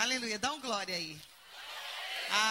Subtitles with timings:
[0.00, 0.38] Aleluia.
[0.38, 1.20] Dá um glória aí.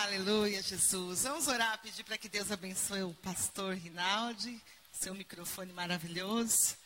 [0.03, 1.23] Aleluia, Jesus.
[1.23, 4.61] Vamos orar, pedir para que Deus abençoe o pastor Rinaldi,
[4.93, 6.77] seu microfone maravilhoso.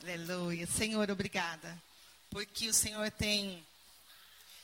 [0.00, 0.68] Aleluia.
[0.68, 1.82] Senhor, obrigada.
[2.30, 3.66] Porque o Senhor tem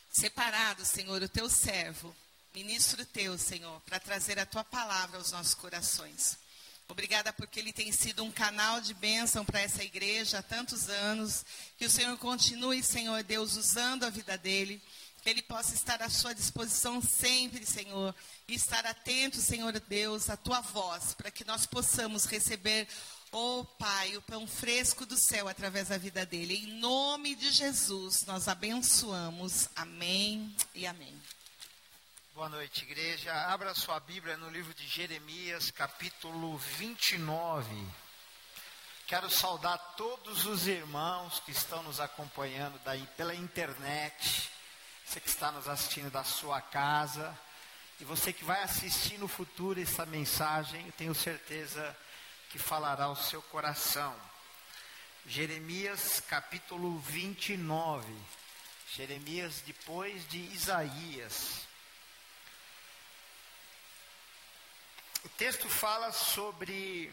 [0.08, 2.14] separado, Senhor, o teu servo,
[2.54, 6.38] ministro teu, Senhor, para trazer a tua palavra aos nossos corações.
[6.90, 11.44] Obrigada porque ele tem sido um canal de bênção para essa igreja há tantos anos.
[11.78, 14.82] Que o Senhor continue, Senhor Deus, usando a vida dele.
[15.22, 18.14] Que ele possa estar à sua disposição sempre, Senhor.
[18.48, 22.88] E estar atento, Senhor Deus, à tua voz, para que nós possamos receber,
[23.30, 26.56] oh Pai, o pão fresco do céu através da vida dele.
[26.56, 29.68] Em nome de Jesus, nós abençoamos.
[29.76, 31.19] Amém e amém.
[32.40, 33.34] Boa noite, igreja.
[33.52, 37.86] Abra sua Bíblia no livro de Jeremias, capítulo 29.
[39.06, 44.50] Quero saudar todos os irmãos que estão nos acompanhando daí pela internet,
[45.04, 47.38] você que está nos assistindo da sua casa,
[48.00, 51.94] e você que vai assistir no futuro essa mensagem, eu tenho certeza
[52.48, 54.16] que falará ao seu coração.
[55.26, 58.10] Jeremias, capítulo 29.
[58.94, 61.68] Jeremias depois de Isaías.
[65.22, 67.12] O texto fala sobre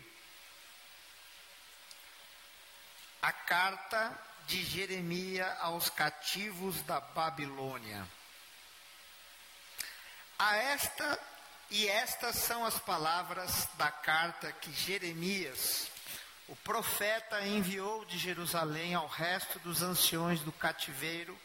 [3.22, 8.08] a carta de Jeremias aos cativos da Babilônia.
[10.40, 11.20] A esta
[11.70, 15.92] e estas são as palavras da carta que Jeremias,
[16.48, 21.38] o profeta, enviou de Jerusalém ao resto dos anciões do cativeiro,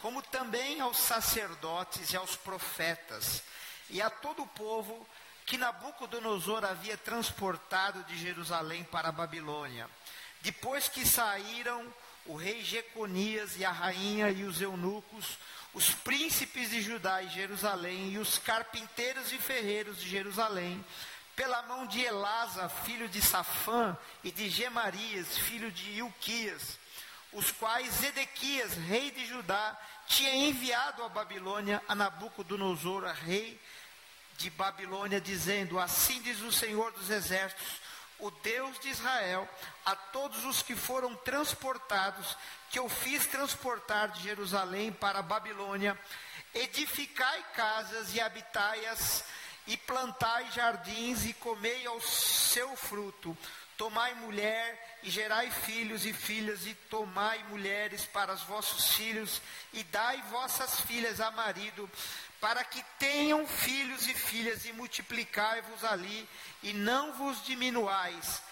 [0.00, 3.42] como também aos sacerdotes e aos profetas,
[3.90, 5.06] e a todo o povo
[5.46, 9.88] que Nabucodonosor havia transportado de Jerusalém para a Babilônia.
[10.40, 11.86] Depois que saíram
[12.26, 15.38] o rei Jeconias e a rainha e os eunucos,
[15.72, 20.84] os príncipes de Judá e Jerusalém e os carpinteiros e ferreiros de Jerusalém,
[21.36, 26.76] pela mão de Elasa, filho de Safã, e de Gemarias, filho de Ilquias,
[27.32, 29.78] os quais Zedequias, rei de Judá,
[30.08, 33.60] tinha enviado à Babilônia a Nabucodonosor, rei
[34.36, 37.80] de Babilônia, dizendo: Assim diz o Senhor dos Exércitos,
[38.18, 39.48] o Deus de Israel,
[39.84, 42.36] a todos os que foram transportados,
[42.70, 45.98] que eu fiz transportar de Jerusalém para Babilônia,
[46.54, 49.24] edificai casas e habitai-as,
[49.66, 53.36] e plantai jardins e comei ao seu fruto.
[53.76, 59.42] Tomai mulher e gerai filhos e filhas, e tomai mulheres para os vossos filhos,
[59.72, 61.90] e dai vossas filhas a marido
[62.40, 66.28] para que tenham filhos e filhas, e multiplicai-vos ali,
[66.62, 68.42] e não vos diminuais,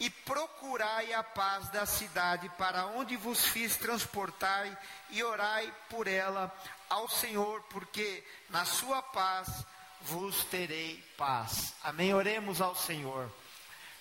[0.00, 4.76] e procurai a paz da cidade, para onde vos fiz transportai,
[5.10, 6.52] e orai por ela
[6.88, 9.64] ao Senhor, porque na sua paz
[10.02, 11.74] vos terei paz.
[11.82, 12.14] Amém.
[12.14, 13.30] Oremos ao Senhor.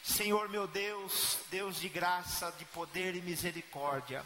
[0.03, 4.25] Senhor meu Deus, Deus de graça, de poder e misericórdia,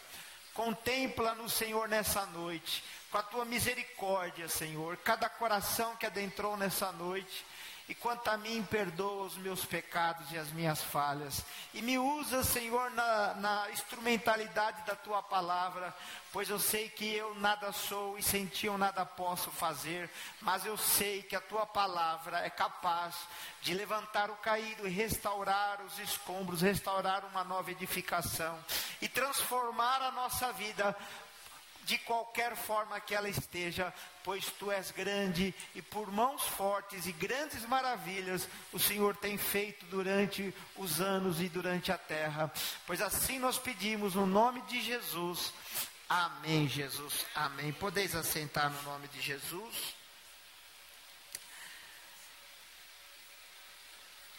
[0.53, 6.91] contempla no Senhor nessa noite com a tua misericórdia, Senhor, cada coração que adentrou nessa
[6.93, 7.45] noite.
[7.89, 11.43] E quanto a mim, perdoa os meus pecados e as minhas falhas.
[11.73, 15.93] E me usa, Senhor, na, na, instrumentalidade da tua palavra,
[16.31, 20.65] pois eu sei que eu nada sou e sem ti eu nada posso fazer, mas
[20.65, 23.13] eu sei que a tua palavra é capaz
[23.61, 28.57] de levantar o caído e restaurar os escombros, restaurar uma nova edificação
[29.01, 30.95] e transformar a nossa vida
[31.85, 33.93] de qualquer forma que ela esteja,
[34.23, 39.85] pois tu és grande e por mãos fortes e grandes maravilhas o Senhor tem feito
[39.87, 42.51] durante os anos e durante a terra.
[42.85, 45.53] Pois assim nós pedimos no nome de Jesus.
[46.07, 47.25] Amém, Jesus.
[47.33, 47.71] Amém.
[47.73, 49.95] Podeis assentar no nome de Jesus.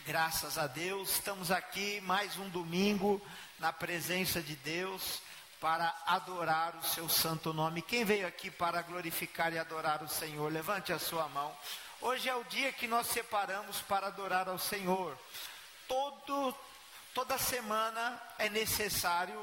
[0.05, 3.25] Graças a Deus, estamos aqui mais um domingo
[3.61, 5.23] na presença de Deus
[5.63, 7.83] para adorar o seu santo nome.
[7.83, 10.53] Quem veio aqui para glorificar e adorar o Senhor?
[10.53, 11.57] Levante a sua mão.
[12.01, 15.17] Hoje é o dia que nós separamos para adorar ao Senhor.
[15.87, 16.53] Todo,
[17.15, 19.41] toda semana é necessário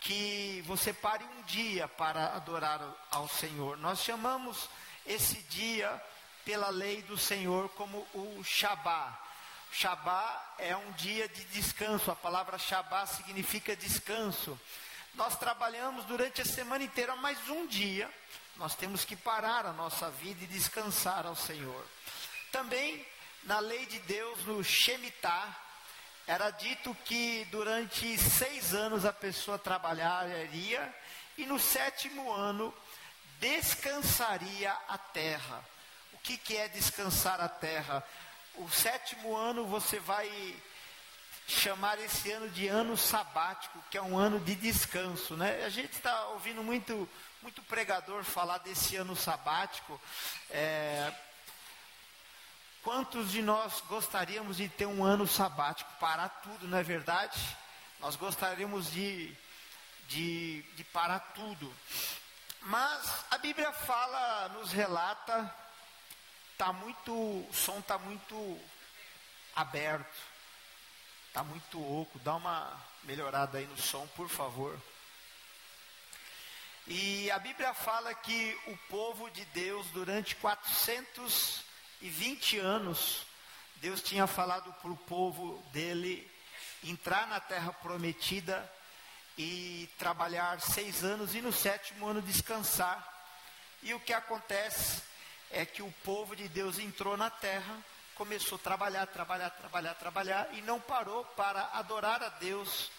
[0.00, 2.80] que você pare um dia para adorar
[3.10, 3.76] ao Senhor.
[3.76, 4.68] Nós chamamos
[5.04, 6.00] esse dia,
[6.44, 9.18] pela lei do Senhor, como o Shabá.
[9.72, 12.08] Shabá é um dia de descanso.
[12.08, 14.56] A palavra Shabá significa descanso.
[15.14, 18.10] Nós trabalhamos durante a semana inteira, mas um dia
[18.56, 21.86] nós temos que parar a nossa vida e descansar ao Senhor.
[22.52, 23.06] Também
[23.44, 25.56] na lei de Deus, no Shemitah,
[26.26, 30.94] era dito que durante seis anos a pessoa trabalharia
[31.36, 32.72] e no sétimo ano
[33.40, 35.64] descansaria a terra.
[36.12, 38.04] O que, que é descansar a terra?
[38.56, 40.54] O sétimo ano você vai
[41.50, 45.64] chamar esse ano de ano sabático, que é um ano de descanso, né?
[45.64, 47.08] A gente está ouvindo muito,
[47.42, 50.00] muito pregador falar desse ano sabático.
[50.48, 51.12] É,
[52.82, 57.38] quantos de nós gostaríamos de ter um ano sabático, parar tudo, não é verdade?
[57.98, 59.36] Nós gostaríamos de,
[60.08, 61.72] de, de parar tudo.
[62.62, 65.54] Mas a Bíblia fala, nos relata,
[66.56, 68.60] tá muito, o som está muito
[69.56, 70.29] aberto.
[71.30, 74.76] Está muito oco, dá uma melhorada aí no som, por favor.
[76.88, 83.24] E a Bíblia fala que o povo de Deus, durante 420 anos,
[83.76, 86.28] Deus tinha falado para o povo dele
[86.82, 88.68] entrar na terra prometida
[89.38, 93.08] e trabalhar seis anos e no sétimo ano descansar.
[93.84, 95.00] E o que acontece
[95.48, 97.80] é que o povo de Deus entrou na terra
[98.20, 102.90] começou a trabalhar, trabalhar, trabalhar, trabalhar e não parou para adorar a Deus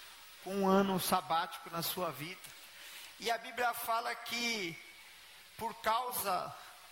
[0.43, 2.41] com um ano sabático na sua vida.
[3.19, 4.75] E a Bíblia fala que
[5.59, 6.51] por causa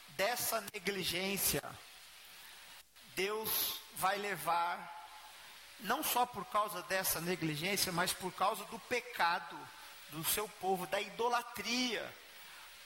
[0.10, 1.64] dessa negligência,
[3.16, 5.10] Deus vai levar,
[5.80, 9.58] não só por causa dessa negligência, mas por causa do pecado
[10.12, 12.08] do seu povo, da idolatria,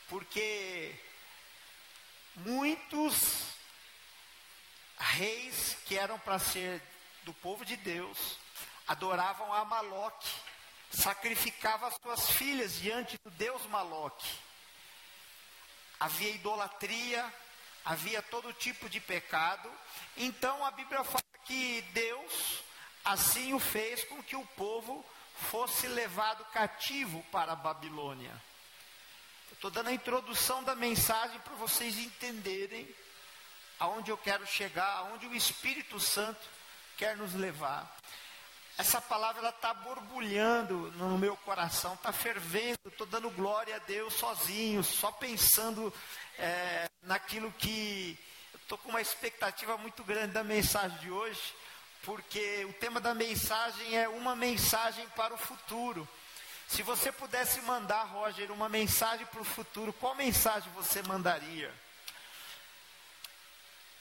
[0.08, 0.96] porque
[2.38, 3.53] muitos
[4.98, 6.82] reis que eram para ser
[7.24, 8.38] do povo de Deus
[8.88, 10.30] adoravam a Maloque,
[10.92, 14.30] sacrificavam as suas filhas diante do Deus Maloque.
[16.00, 17.34] Havia idolatria,
[17.86, 19.72] havia todo tipo de pecado.
[20.18, 22.64] Então a Bíblia fala que Deus
[23.06, 25.04] assim o fez com que o povo
[25.50, 28.32] fosse levado cativo para a Babilônia.
[29.52, 32.94] Estou dando a introdução da mensagem para vocês entenderem
[33.80, 36.42] aonde eu quero chegar, aonde o Espírito Santo
[36.98, 37.96] quer nos levar.
[38.78, 44.84] Essa palavra está borbulhando no meu coração, está fervendo, estou dando glória a Deus sozinho,
[44.84, 45.94] só pensando
[46.38, 48.18] é, naquilo que.
[48.56, 51.54] Estou com uma expectativa muito grande da mensagem de hoje,
[52.04, 56.08] porque o tema da mensagem é uma mensagem para o futuro.
[56.68, 61.72] Se você pudesse mandar, Roger, uma mensagem para o futuro, qual mensagem você mandaria?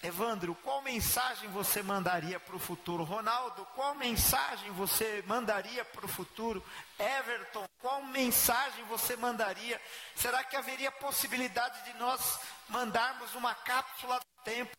[0.02, 3.04] Evandro, qual mensagem você mandaria para o futuro?
[3.04, 6.64] Ronaldo, qual mensagem você mandaria para o futuro?
[6.98, 9.80] Everton, qual mensagem você mandaria?
[10.16, 14.76] Será que haveria possibilidade de nós mandarmos uma cápsula do tempo?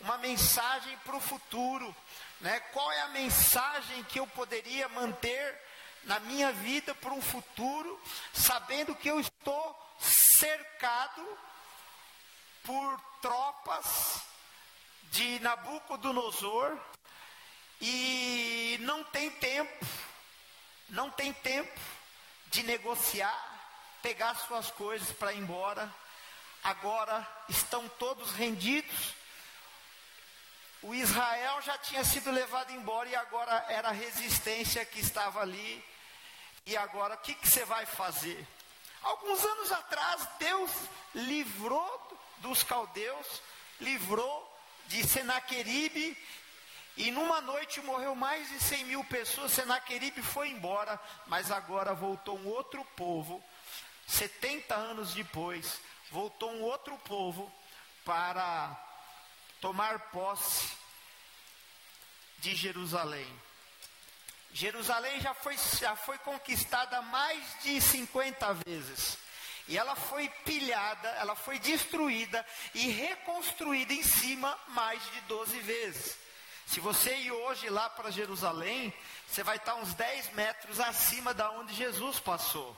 [0.00, 1.94] Uma mensagem para o futuro?
[2.40, 2.58] Né?
[2.72, 5.60] Qual é a mensagem que eu poderia manter
[6.04, 8.00] na minha vida para um futuro,
[8.32, 11.22] sabendo que eu estou cercado
[12.64, 14.22] por tropas
[15.10, 16.78] de Nabucodonosor
[17.80, 19.86] e não tem tempo,
[20.88, 21.80] não tem tempo
[22.46, 23.36] de negociar,
[24.00, 25.92] pegar suas coisas para ir embora.
[26.62, 29.14] Agora estão todos rendidos.
[30.82, 35.84] O Israel já tinha sido levado embora e agora era a resistência que estava ali.
[36.64, 38.46] E agora o que, que você vai fazer?
[39.02, 40.70] Alguns anos atrás, Deus
[41.14, 42.11] livrou
[42.42, 43.40] dos caldeus,
[43.80, 44.52] livrou
[44.88, 46.16] de Senaqueribe,
[46.96, 49.52] e numa noite morreu mais de 100 mil pessoas.
[49.52, 53.42] Senaqueribe foi embora, mas agora voltou um outro povo,
[54.06, 55.80] 70 anos depois,
[56.10, 57.50] voltou um outro povo
[58.04, 58.76] para
[59.60, 60.70] tomar posse
[62.40, 63.26] de Jerusalém.
[64.52, 69.16] Jerusalém já foi, já foi conquistada mais de 50 vezes.
[69.68, 76.18] E ela foi pilhada, ela foi destruída e reconstruída em cima mais de 12 vezes.
[76.66, 78.92] Se você ir hoje lá para Jerusalém,
[79.28, 82.76] você vai estar uns 10 metros acima da onde Jesus passou.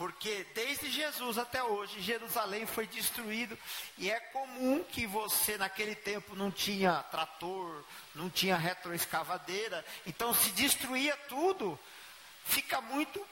[0.00, 3.58] Porque desde Jesus até hoje, Jerusalém foi destruído.
[3.98, 9.84] E é comum que você, naquele tempo, não tinha trator, não tinha retroescavadeira.
[10.06, 11.78] Então, se destruía tudo,
[12.44, 13.22] fica muito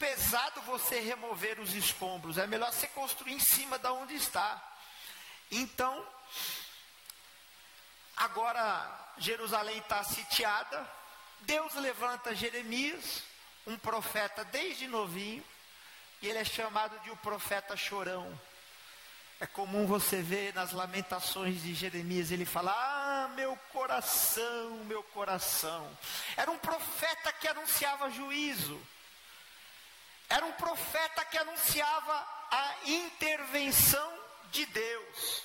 [0.00, 4.66] pesado você remover os escombros, é melhor você construir em cima da onde está.
[5.50, 6.06] Então,
[8.16, 10.90] agora Jerusalém está sitiada,
[11.40, 13.22] Deus levanta Jeremias,
[13.66, 15.44] um profeta desde novinho,
[16.22, 18.40] e ele é chamado de o profeta chorão.
[19.38, 25.90] É comum você ver nas lamentações de Jeremias, ele fala: Ah, meu coração, meu coração.
[26.36, 28.80] Era um profeta que anunciava juízo.
[30.30, 34.18] Era um profeta que anunciava a intervenção
[34.52, 35.42] de Deus.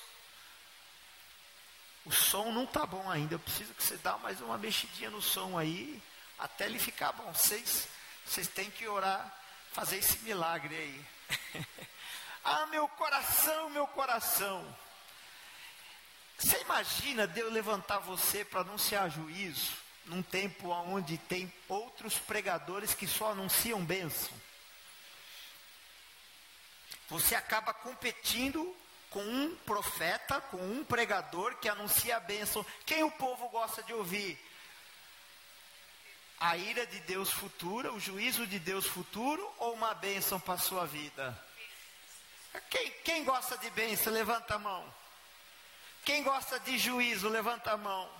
[2.04, 3.34] O som não está bom ainda.
[3.34, 6.00] Eu preciso que você dá mais uma mexidinha no som aí,
[6.38, 7.34] até ele ficar bom.
[7.34, 7.88] Vocês,
[8.24, 9.36] vocês têm que orar,
[9.72, 11.66] fazer esse milagre aí.
[12.44, 14.64] ah, meu coração, meu coração.
[16.38, 19.72] Você imagina Deus levantar você para anunciar juízo
[20.04, 24.45] num tempo onde tem outros pregadores que só anunciam bênção?
[27.08, 28.76] Você acaba competindo
[29.10, 32.64] com um profeta, com um pregador que anuncia a bênção.
[32.84, 34.38] Quem o povo gosta de ouvir?
[36.38, 40.58] A ira de Deus futura, o juízo de Deus futuro ou uma bênção para a
[40.58, 41.42] sua vida?
[42.68, 44.94] Quem, quem gosta de bênção, levanta a mão.
[46.04, 48.10] Quem gosta de juízo, levanta a mão.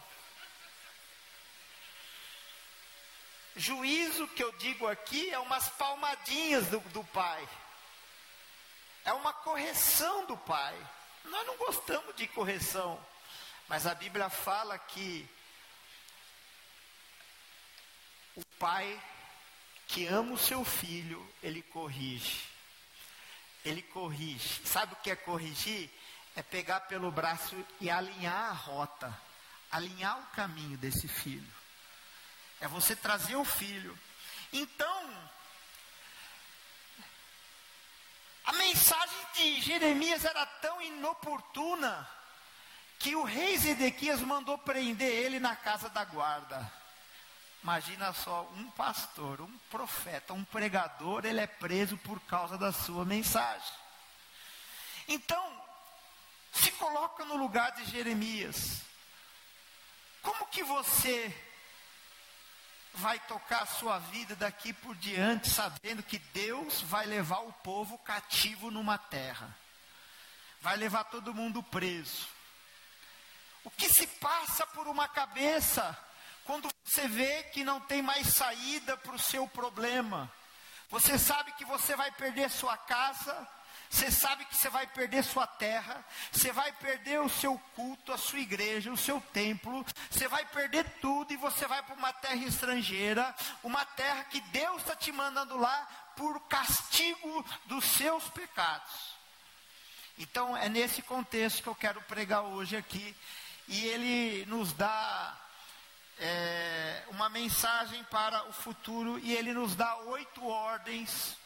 [3.54, 7.46] Juízo que eu digo aqui é umas palmadinhas do, do pai.
[9.06, 10.76] É uma correção do pai.
[11.26, 13.00] Nós não gostamos de correção,
[13.68, 15.28] mas a Bíblia fala que
[18.34, 19.00] o pai
[19.86, 22.44] que ama o seu filho, ele corrige.
[23.64, 24.66] Ele corrige.
[24.66, 25.88] Sabe o que é corrigir?
[26.34, 29.16] É pegar pelo braço e alinhar a rota,
[29.70, 31.54] alinhar o caminho desse filho.
[32.60, 33.96] É você trazer o filho.
[34.52, 35.28] Então,
[38.46, 42.08] A mensagem de Jeremias era tão inoportuna
[42.98, 46.72] que o rei Zedequias mandou prender ele na casa da guarda.
[47.62, 53.04] Imagina só, um pastor, um profeta, um pregador, ele é preso por causa da sua
[53.04, 53.72] mensagem.
[55.08, 55.64] Então,
[56.52, 58.82] se coloca no lugar de Jeremias.
[60.22, 61.28] Como que você
[62.96, 67.98] vai tocar a sua vida daqui por diante, sabendo que Deus vai levar o povo
[67.98, 69.54] cativo numa terra,
[70.60, 72.28] vai levar todo mundo preso.
[73.64, 75.96] O que se passa por uma cabeça
[76.44, 80.30] quando você vê que não tem mais saída para o seu problema?
[80.88, 83.48] Você sabe que você vai perder sua casa,
[83.88, 88.18] você sabe que você vai perder sua terra, você vai perder o seu culto, a
[88.18, 92.44] sua igreja, o seu templo, você vai perder tudo e você vai para uma terra
[92.44, 99.16] estrangeira, uma terra que Deus está te mandando lá por castigo dos seus pecados.
[100.18, 103.14] Então é nesse contexto que eu quero pregar hoje aqui,
[103.68, 105.36] e ele nos dá
[106.18, 111.36] é, uma mensagem para o futuro, e ele nos dá oito ordens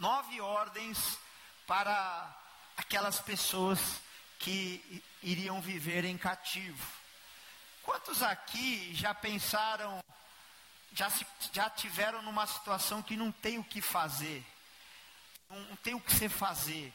[0.00, 1.18] nove ordens
[1.66, 2.36] para
[2.76, 3.78] aquelas pessoas
[4.38, 6.84] que iriam viver em cativo.
[7.82, 10.02] Quantos aqui já pensaram,
[10.92, 14.44] já, se, já tiveram numa situação que não tem o que fazer?
[15.50, 16.92] Não tem o que você fazer.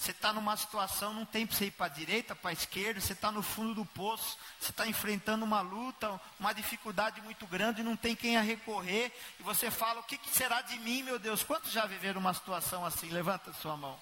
[0.00, 2.98] Você está numa situação, não tem para você ir para a direita, para a esquerda,
[2.98, 7.82] você está no fundo do poço, você está enfrentando uma luta, uma dificuldade muito grande,
[7.82, 11.18] não tem quem a recorrer, e você fala: o que, que será de mim, meu
[11.18, 11.42] Deus?
[11.42, 13.10] Quantos já viveram uma situação assim?
[13.10, 14.00] Levanta sua mão.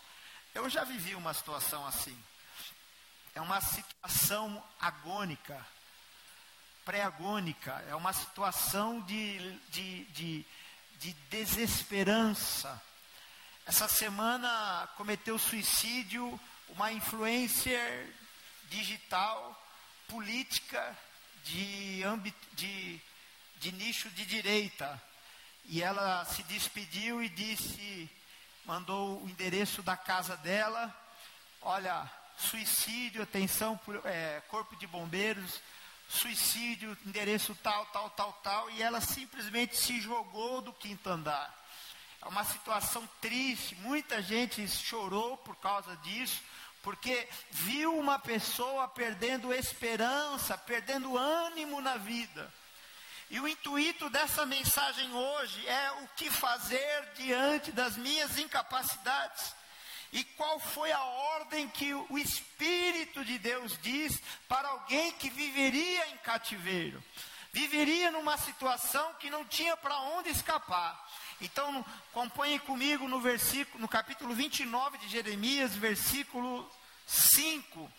[0.54, 2.16] Eu já vivi uma situação assim.
[3.34, 5.66] É uma situação agônica,
[6.84, 10.46] pré-agônica, é uma situação de, de, de,
[11.00, 12.80] de desesperança
[13.68, 18.14] essa semana cometeu suicídio uma influencer
[18.70, 19.62] digital,
[20.08, 20.96] política
[21.44, 22.02] de,
[22.54, 22.98] de,
[23.60, 25.00] de nicho de direita.
[25.66, 28.10] E ela se despediu e disse,
[28.64, 30.90] mandou o endereço da casa dela.
[31.60, 35.60] Olha, suicídio, atenção, é, corpo de bombeiros,
[36.08, 38.70] suicídio, endereço tal, tal, tal, tal.
[38.70, 41.57] E ela simplesmente se jogou do quinto andar.
[42.22, 46.42] É uma situação triste, muita gente chorou por causa disso,
[46.82, 52.52] porque viu uma pessoa perdendo esperança, perdendo ânimo na vida.
[53.30, 59.54] E o intuito dessa mensagem hoje é o que fazer diante das minhas incapacidades.
[60.10, 66.08] E qual foi a ordem que o Espírito de Deus diz para alguém que viveria
[66.08, 67.02] em cativeiro?
[67.52, 71.06] Viveria numa situação que não tinha para onde escapar.
[71.40, 76.68] Então, acompanhe comigo no versículo, no capítulo 29 de Jeremias, versículo
[77.06, 77.92] 5.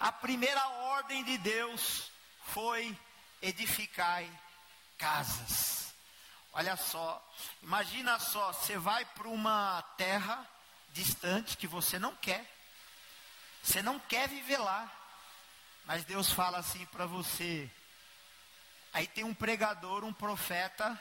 [0.00, 2.10] A primeira ordem de Deus
[2.46, 2.98] foi
[3.42, 4.30] edificai
[4.96, 5.94] casas.
[6.54, 7.22] Olha só,
[7.62, 10.48] imagina só, você vai para uma terra
[10.92, 12.50] distante que você não quer.
[13.62, 14.90] Você não quer viver lá.
[15.84, 17.70] Mas Deus fala assim para você.
[18.92, 20.98] Aí tem um pregador, um profeta,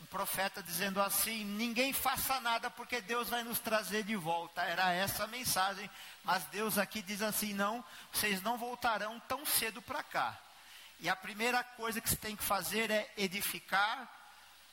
[0.00, 4.62] um profeta dizendo assim: ninguém faça nada porque Deus vai nos trazer de volta.
[4.62, 5.90] Era essa a mensagem,
[6.24, 10.38] mas Deus aqui diz assim: não, vocês não voltarão tão cedo para cá.
[11.00, 14.08] E a primeira coisa que você tem que fazer é edificar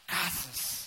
[0.08, 0.84] casas.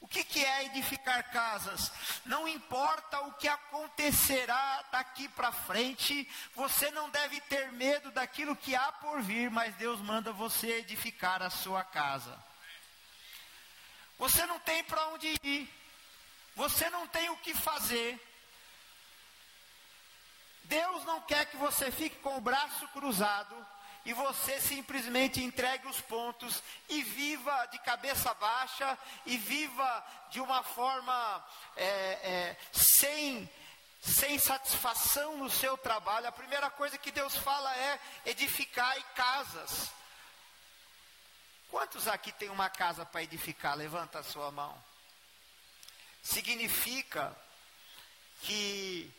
[0.00, 1.92] O que, que é edificar casas?
[2.24, 8.76] Não importa o que acontecerá daqui para frente, você não deve ter medo daquilo que
[8.76, 12.47] há por vir, mas Deus manda você edificar a sua casa.
[14.18, 15.72] Você não tem para onde ir,
[16.56, 18.20] você não tem o que fazer.
[20.64, 23.56] Deus não quer que você fique com o braço cruzado
[24.04, 30.62] e você simplesmente entregue os pontos e viva de cabeça baixa e viva de uma
[30.62, 31.46] forma
[31.76, 33.50] é, é, sem,
[34.00, 36.26] sem satisfação no seu trabalho.
[36.26, 39.90] A primeira coisa que Deus fala é edificar casas.
[41.70, 43.76] Quantos aqui tem uma casa para edificar?
[43.76, 44.76] Levanta a sua mão.
[46.22, 47.36] Significa
[48.42, 49.12] que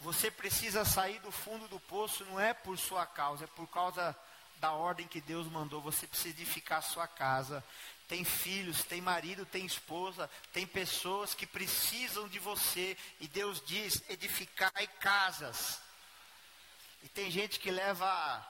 [0.00, 4.16] você precisa sair do fundo do poço, não é por sua causa, é por causa
[4.56, 5.80] da ordem que Deus mandou.
[5.80, 7.64] Você precisa edificar a sua casa.
[8.08, 12.96] Tem filhos, tem marido, tem esposa, tem pessoas que precisam de você.
[13.20, 15.80] E Deus diz: edificai casas.
[17.02, 18.46] E tem gente que leva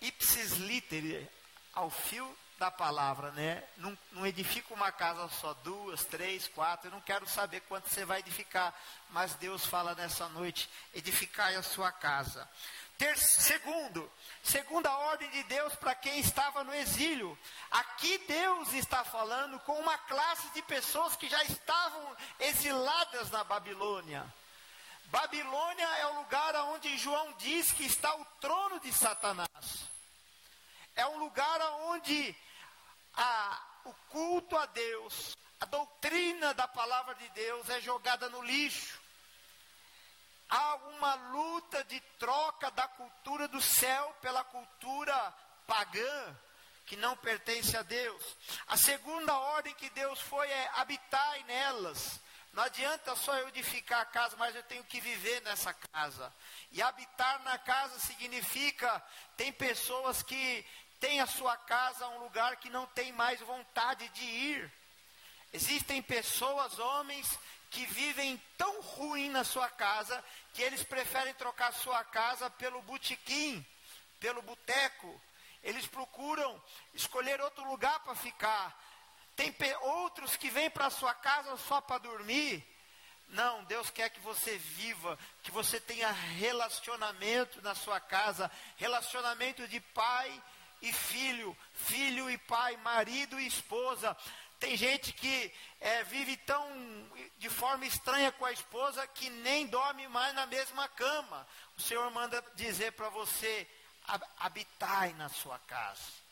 [0.00, 1.28] ipsis liter
[1.72, 3.62] ao fio da palavra, né?
[3.76, 6.88] Não, não edifica uma casa só, duas, três, quatro.
[6.88, 8.74] Eu não quero saber quanto você vai edificar,
[9.10, 12.48] mas Deus fala nessa noite: edificai a sua casa.
[12.96, 14.10] Ter, segundo,
[14.42, 17.38] segunda ordem de Deus para quem estava no exílio.
[17.70, 24.24] Aqui Deus está falando com uma classe de pessoas que já estavam exiladas na Babilônia.
[25.08, 29.92] Babilônia é o lugar onde João diz que está o trono de Satanás.
[30.96, 32.34] É um lugar onde
[33.16, 39.00] a, o culto a Deus, a doutrina da palavra de Deus é jogada no lixo.
[40.48, 45.34] Há uma luta de troca da cultura do céu pela cultura
[45.66, 46.36] pagã,
[46.86, 48.36] que não pertence a Deus.
[48.68, 52.20] A segunda ordem que Deus foi é habitar nelas.
[52.52, 56.32] Não adianta só eu edificar a casa, mas eu tenho que viver nessa casa.
[56.70, 59.02] E habitar na casa significa,
[59.36, 60.64] tem pessoas que
[61.04, 64.72] têm a sua casa um lugar que não tem mais vontade de ir.
[65.52, 67.38] Existem pessoas, homens,
[67.70, 73.64] que vivem tão ruim na sua casa que eles preferem trocar sua casa pelo botequim,
[74.18, 75.20] pelo boteco.
[75.62, 76.62] Eles procuram
[76.94, 78.74] escolher outro lugar para ficar.
[79.36, 82.66] Tem outros que vêm para sua casa só para dormir.
[83.28, 89.80] Não, Deus quer que você viva, que você tenha relacionamento na sua casa, relacionamento de
[89.80, 90.42] pai
[90.84, 94.16] e filho, filho e pai, marido e esposa.
[94.60, 96.64] Tem gente que é, vive tão
[97.38, 101.46] de forma estranha com a esposa que nem dorme mais na mesma cama.
[101.76, 103.66] O Senhor manda dizer para você:
[104.38, 106.23] habitai na sua casa.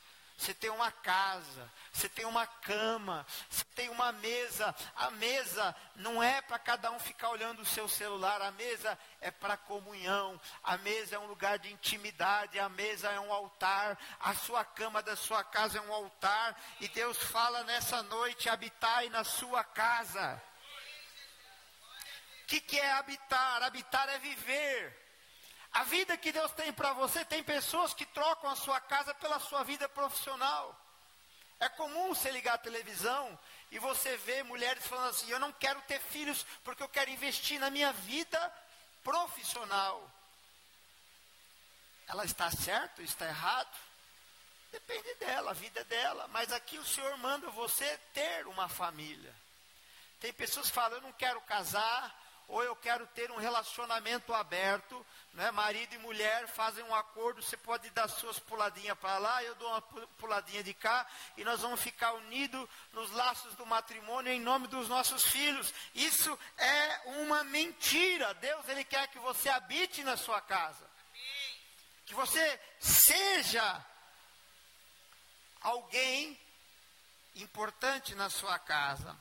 [0.43, 4.75] Você tem uma casa, você tem uma cama, você tem uma mesa.
[4.97, 9.31] A mesa não é para cada um ficar olhando o seu celular, a mesa é
[9.31, 14.35] para comunhão, a mesa é um lugar de intimidade, a mesa é um altar, a
[14.35, 19.23] sua cama da sua casa é um altar, e Deus fala nessa noite: habitai na
[19.23, 20.43] sua casa.
[22.43, 23.63] O que, que é habitar?
[23.63, 25.02] Habitar é viver.
[25.73, 29.41] A vida que Deus tem para você, tem pessoas que trocam a sua casa pela
[29.41, 30.79] sua vida profissional.
[31.59, 33.39] É comum você ligar a televisão
[33.71, 37.59] e você vê mulheres falando assim: Eu não quero ter filhos porque eu quero investir
[37.59, 38.53] na minha vida
[39.03, 40.11] profissional.
[42.09, 43.01] Ela está certo?
[43.01, 43.75] Está errado?
[44.71, 46.29] Depende dela, a vida é dela.
[46.29, 49.35] Mas aqui o Senhor manda você ter uma família.
[50.21, 52.15] Tem pessoas que falam: Eu não quero casar,
[52.53, 55.51] ou eu quero ter um relacionamento aberto, né?
[55.53, 59.71] marido e mulher fazem um acordo, você pode dar suas puladinhas para lá, eu dou
[59.71, 61.07] uma puladinha de cá,
[61.39, 65.73] e nós vamos ficar unidos nos laços do matrimônio em nome dos nossos filhos.
[65.95, 68.35] Isso é uma mentira.
[68.35, 70.87] Deus ele quer que você habite na sua casa.
[72.05, 73.83] Que você seja
[75.63, 76.39] alguém
[77.35, 79.19] importante na sua casa.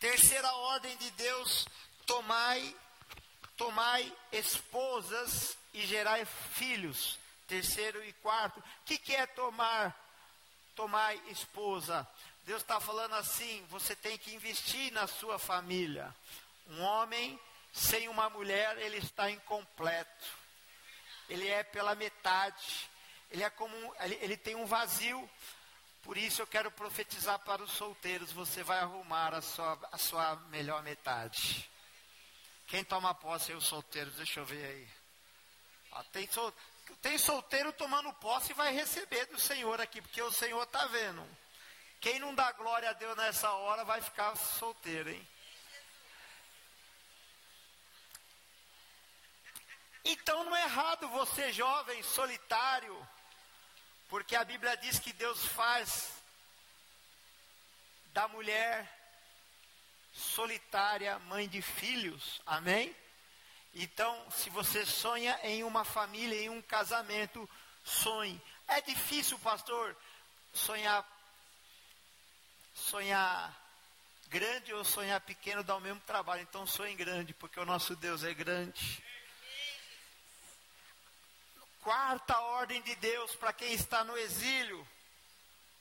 [0.00, 1.68] Terceira ordem de Deus
[2.10, 2.76] tomai,
[3.56, 7.18] tomai esposas e gerai filhos.
[7.46, 8.58] Terceiro e quarto.
[8.58, 9.96] O que, que é tomar?
[10.74, 12.06] Tomai esposa.
[12.44, 16.14] Deus está falando assim: você tem que investir na sua família.
[16.68, 17.38] Um homem
[17.72, 20.26] sem uma mulher, ele está incompleto.
[21.28, 22.90] Ele é pela metade.
[23.30, 25.30] Ele é como ele, ele tem um vazio.
[26.02, 30.36] Por isso eu quero profetizar para os solteiros: você vai arrumar a sua, a sua
[30.50, 31.69] melhor metade.
[32.70, 34.14] Quem toma posse aí, os solteiros?
[34.14, 34.88] Deixa eu ver aí.
[35.90, 36.54] Ah, tem, sol,
[37.02, 41.26] tem solteiro tomando posse e vai receber do Senhor aqui, porque o Senhor está vendo.
[42.00, 45.28] Quem não dá glória a Deus nessa hora vai ficar solteiro, hein?
[50.04, 53.08] Então não é errado você, jovem, solitário,
[54.08, 56.08] porque a Bíblia diz que Deus faz
[58.12, 58.99] da mulher
[60.12, 62.94] solitária mãe de filhos, amém?
[63.74, 67.48] Então, se você sonha em uma família, em um casamento,
[67.84, 68.40] sonhe.
[68.66, 69.96] É difícil, pastor,
[70.52, 71.06] sonhar
[72.74, 73.54] sonhar
[74.28, 76.42] grande ou sonhar pequeno dá o mesmo trabalho.
[76.42, 79.02] Então sonhe grande, porque o nosso Deus é grande.
[81.82, 84.86] Quarta ordem de Deus para quem está no exílio: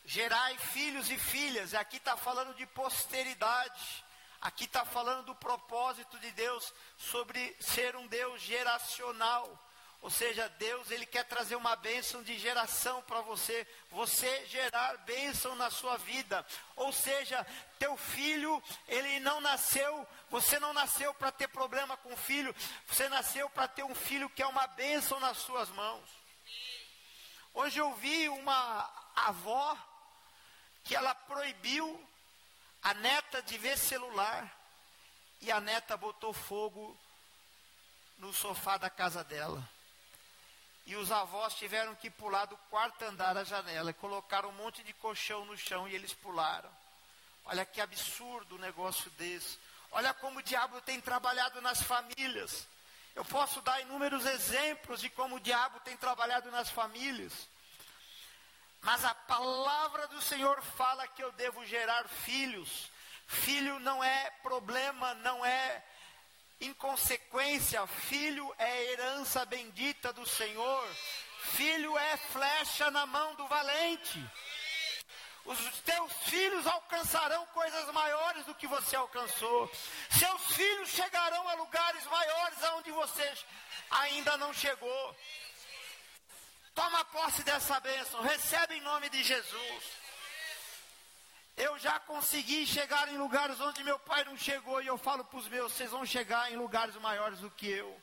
[0.06, 1.74] gerai filhos e filhas.
[1.74, 4.04] E aqui está falando de posteridade.
[4.42, 9.48] Aqui está falando do propósito de Deus sobre ser um Deus geracional.
[10.02, 15.56] Ou seja, Deus ele quer trazer uma bênção de geração para você, você gerar bênção
[15.56, 16.46] na sua vida.
[16.78, 17.46] Ou seja,
[17.78, 22.56] teu filho, ele não nasceu, você não nasceu para ter problema com o filho,
[22.88, 26.10] você nasceu para ter um filho que é uma bênção nas suas mãos.
[27.54, 29.78] Hoje eu vi uma avó
[30.86, 32.08] que ela proibiu
[32.82, 34.50] a neta de ver celular
[35.42, 36.98] e a neta botou fogo
[38.18, 39.68] no sofá da casa dela.
[40.86, 43.94] E os avós tiveram que pular do quarto andar da janela.
[43.94, 46.70] Colocaram um monte de colchão no chão e eles pularam.
[47.46, 49.58] Olha que absurdo um negócio desse.
[49.92, 52.68] Olha como o diabo tem trabalhado nas famílias.
[53.16, 57.34] Eu posso dar inúmeros exemplos de como o diabo tem trabalhado nas famílias.
[58.82, 62.90] Mas a palavra do Senhor fala que eu devo gerar filhos.
[63.28, 65.84] Filho não é problema, não é
[66.62, 67.86] inconsequência.
[67.88, 70.88] Filho é herança bendita do Senhor.
[71.52, 74.24] Filho é flecha na mão do valente.
[75.46, 79.72] Os teus filhos alcançarão coisas maiores do que você alcançou.
[80.12, 83.34] Seus filhos chegarão a lugares maiores aonde você
[83.90, 85.16] ainda não chegou.
[86.74, 89.84] Toma posse dessa bênção, recebe em nome de Jesus.
[91.58, 95.40] Eu já consegui chegar em lugares onde meu pai não chegou, e eu falo para
[95.40, 98.02] os meus: vocês vão chegar em lugares maiores do que eu.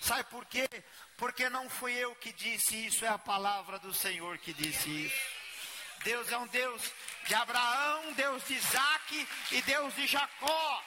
[0.00, 0.68] Sabe por quê?
[1.16, 5.42] Porque não fui eu que disse isso, é a palavra do Senhor que disse isso.
[6.02, 6.90] Deus é um Deus
[7.26, 10.84] de Abraão, Deus de Isaac e Deus de Jacó.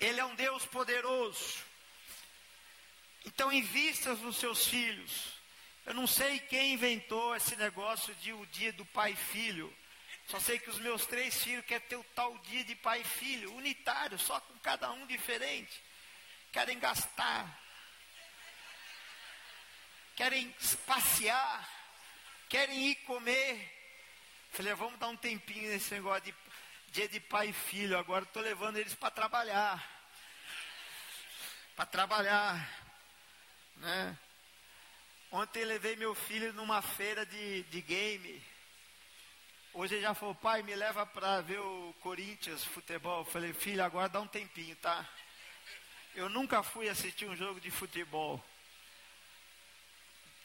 [0.00, 1.73] Ele é um Deus poderoso.
[3.24, 5.34] Então, invista nos seus filhos.
[5.86, 9.74] Eu não sei quem inventou esse negócio de o dia do pai e filho.
[10.26, 13.04] Só sei que os meus três filhos querem ter o tal dia de pai e
[13.04, 15.82] filho, unitário, só com cada um diferente.
[16.50, 17.60] Querem gastar.
[20.16, 20.54] Querem
[20.86, 21.68] passear.
[22.48, 23.70] Querem ir comer.
[24.50, 26.34] Falei, vamos dar um tempinho nesse negócio de
[26.92, 27.98] dia de pai e filho.
[27.98, 29.84] Agora estou levando eles para trabalhar.
[31.76, 32.83] Para trabalhar.
[33.76, 34.18] Né?
[35.30, 38.42] Ontem levei meu filho numa feira de, de game.
[39.72, 43.20] Hoje ele já falou, pai, me leva para ver o Corinthians futebol.
[43.20, 45.08] Eu falei, filho, agora dá um tempinho, tá?
[46.14, 48.40] Eu nunca fui assistir um jogo de futebol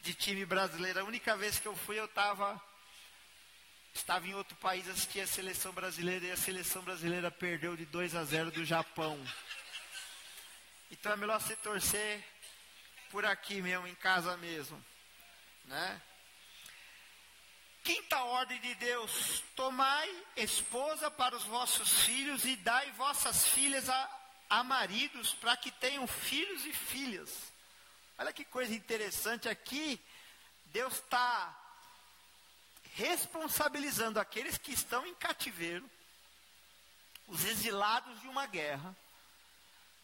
[0.02, 1.00] de time brasileiro.
[1.00, 2.60] A única vez que eu fui, eu estava
[3.92, 8.14] estava em outro país assistindo a seleção brasileira e a seleção brasileira perdeu de 2
[8.14, 9.18] a 0 do Japão.
[10.90, 12.24] Então é melhor você torcer
[13.10, 14.82] por aqui mesmo, em casa mesmo.
[15.64, 16.02] Né?
[17.82, 24.20] Quinta ordem de Deus: tomai esposa para os vossos filhos e dai vossas filhas a,
[24.48, 27.52] a maridos para que tenham filhos e filhas.
[28.18, 30.00] Olha que coisa interessante aqui.
[30.66, 31.56] Deus está
[32.94, 35.88] responsabilizando aqueles que estão em cativeiro,
[37.26, 38.94] os exilados de uma guerra,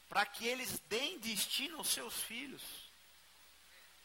[0.08, 2.85] para que eles deem destino aos seus filhos.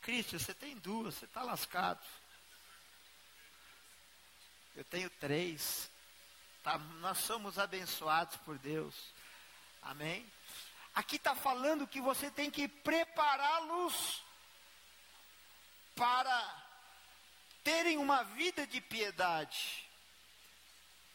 [0.02, 2.06] Cristo, você tem duas, você está lascado.
[4.76, 5.90] Eu tenho três.
[6.64, 8.96] Tá, nós somos abençoados por Deus.
[9.82, 10.26] Amém?
[10.94, 14.24] Aqui está falando que você tem que prepará-los
[15.96, 16.64] para
[17.64, 19.88] terem uma vida de piedade,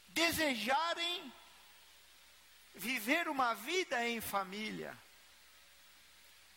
[0.09, 1.33] desejarem
[2.75, 4.97] viver uma vida em família.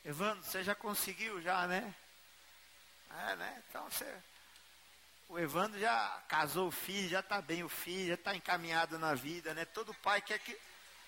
[0.06, 1.94] Evandro, você já conseguiu já, né?
[3.10, 3.64] É, né?
[3.70, 4.14] Então você.
[5.28, 9.14] O Evandro já casou o filho, já está bem o filho, já está encaminhado na
[9.14, 9.66] vida, né?
[9.66, 10.58] Todo pai quer que.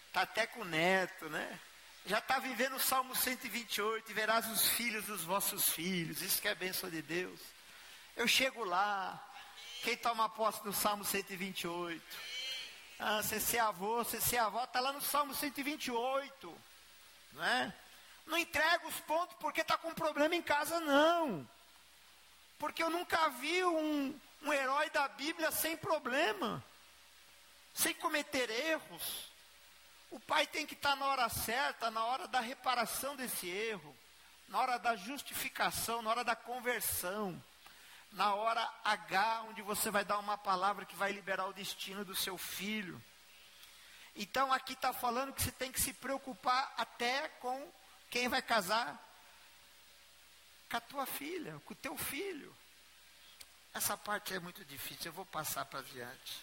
[0.08, 1.60] Está até com o neto, né?
[2.06, 6.22] Já está vivendo o Salmo 128, e verás os filhos dos vossos filhos.
[6.22, 7.40] Isso que é bênção de Deus.
[8.16, 9.28] Eu chego lá.
[9.84, 12.04] Quem toma posse no Salmo 128?
[13.00, 16.62] Ah, você ser avô, você ser avó, está lá no Salmo 128.
[17.34, 17.74] Não é?
[18.28, 21.48] Não entrega os pontos porque está com problema em casa, não.
[22.62, 26.64] Porque eu nunca vi um, um herói da Bíblia sem problema,
[27.74, 29.32] sem cometer erros.
[30.12, 33.98] O pai tem que estar na hora certa, na hora da reparação desse erro,
[34.48, 37.44] na hora da justificação, na hora da conversão,
[38.12, 42.16] na hora H, onde você vai dar uma palavra que vai liberar o destino do
[42.16, 43.02] seu filho.
[44.16, 47.74] Então aqui está falando que você tem que se preocupar até com
[48.12, 49.04] quem vai casar
[50.72, 52.56] com a tua filha, com o teu filho.
[53.74, 56.40] Essa parte é muito difícil, eu vou passar para adiante.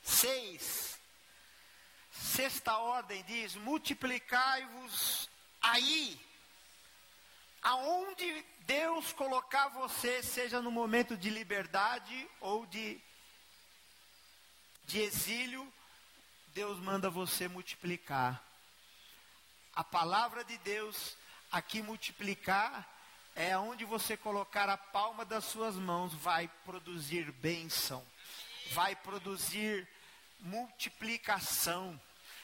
[0.00, 0.96] Seis.
[2.12, 5.28] Sexta ordem diz: multiplicai-vos
[5.60, 6.20] aí,
[7.62, 13.00] aonde Deus colocar você, seja no momento de liberdade ou de,
[14.84, 15.72] de exílio,
[16.48, 18.40] Deus manda você multiplicar.
[19.74, 21.16] A palavra de Deus
[21.52, 22.88] aqui multiplicar
[23.36, 28.02] é onde você colocar a palma das suas mãos, vai produzir bênção,
[28.72, 29.86] vai produzir
[30.40, 32.00] multiplicação.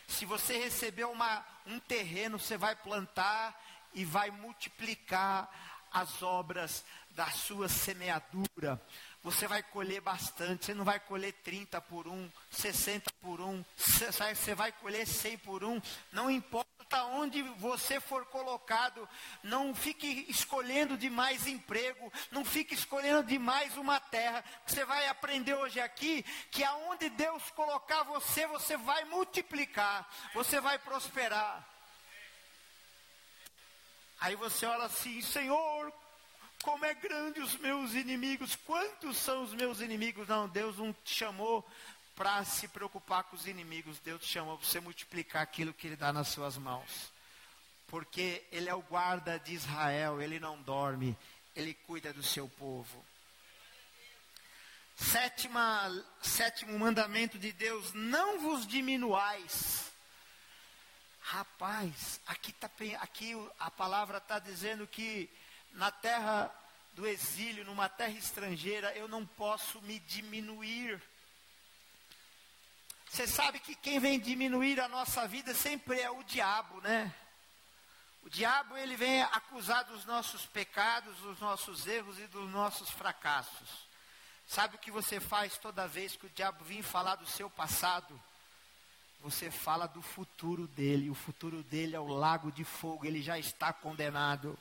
[0.07, 3.59] Se você receber uma, um terreno, você vai plantar
[3.95, 5.51] e vai multiplicar
[5.91, 8.81] as obras da sua semeadura.
[9.23, 14.55] Você vai colher bastante, você não vai colher 30 por um, 60 por um, você
[14.55, 15.81] vai colher 100 por um,
[16.13, 19.09] não importa onde você for colocado,
[19.43, 24.45] não fique escolhendo demais emprego, não fique escolhendo demais uma terra.
[24.67, 30.79] Você vai aprender hoje aqui que aonde Deus colocar você, você vai multiplicar, você vai
[30.79, 31.67] prosperar.
[34.21, 35.93] Aí você olha assim, Senhor,
[36.63, 40.27] como é grande os meus inimigos, quantos são os meus inimigos?
[40.27, 41.65] Não, Deus não te chamou
[42.19, 45.97] para se preocupar com os inimigos, Deus te chamou para você multiplicar aquilo que Ele
[45.97, 47.11] dá nas suas mãos.
[47.87, 51.17] Porque Ele é o guarda de Israel, Ele não dorme,
[51.57, 53.03] Ele cuida do seu povo.
[54.97, 59.89] Sétima, sétimo mandamento de Deus: não vos diminuais
[61.31, 65.29] Rapaz, aqui, tá, aqui a palavra está dizendo que
[65.75, 66.51] na terra
[66.95, 70.99] do exílio, numa terra estrangeira, eu não posso me diminuir.
[73.11, 77.13] Você sabe que quem vem diminuir a nossa vida sempre é o diabo, né?
[78.23, 83.89] O diabo ele vem acusar dos nossos pecados, dos nossos erros e dos nossos fracassos.
[84.47, 88.21] Sabe o que você faz toda vez que o diabo vem falar do seu passado?
[89.21, 91.11] Você fala do futuro dele.
[91.11, 93.05] O futuro dele é o lago de fogo.
[93.05, 94.59] Ele já está condenado.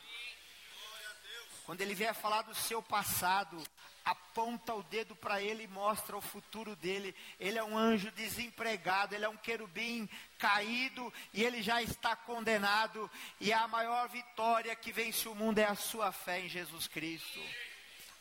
[1.67, 3.62] Quando ele vier falar do seu passado,
[4.06, 7.13] aponta o dedo para ele e mostra o futuro dele.
[7.38, 13.12] Ele é um anjo desempregado, ele é um querubim caído e ele já está condenado.
[13.41, 17.41] E a maior vitória que vence o mundo é a sua fé em Jesus Cristo.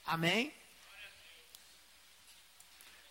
[0.04, 0.52] Amém?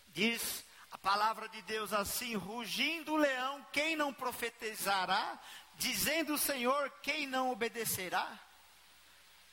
[0.08, 5.40] Diz a palavra de Deus assim: rugindo o leão, quem não profetizará?
[5.76, 8.38] Dizendo o Senhor, quem não obedecerá?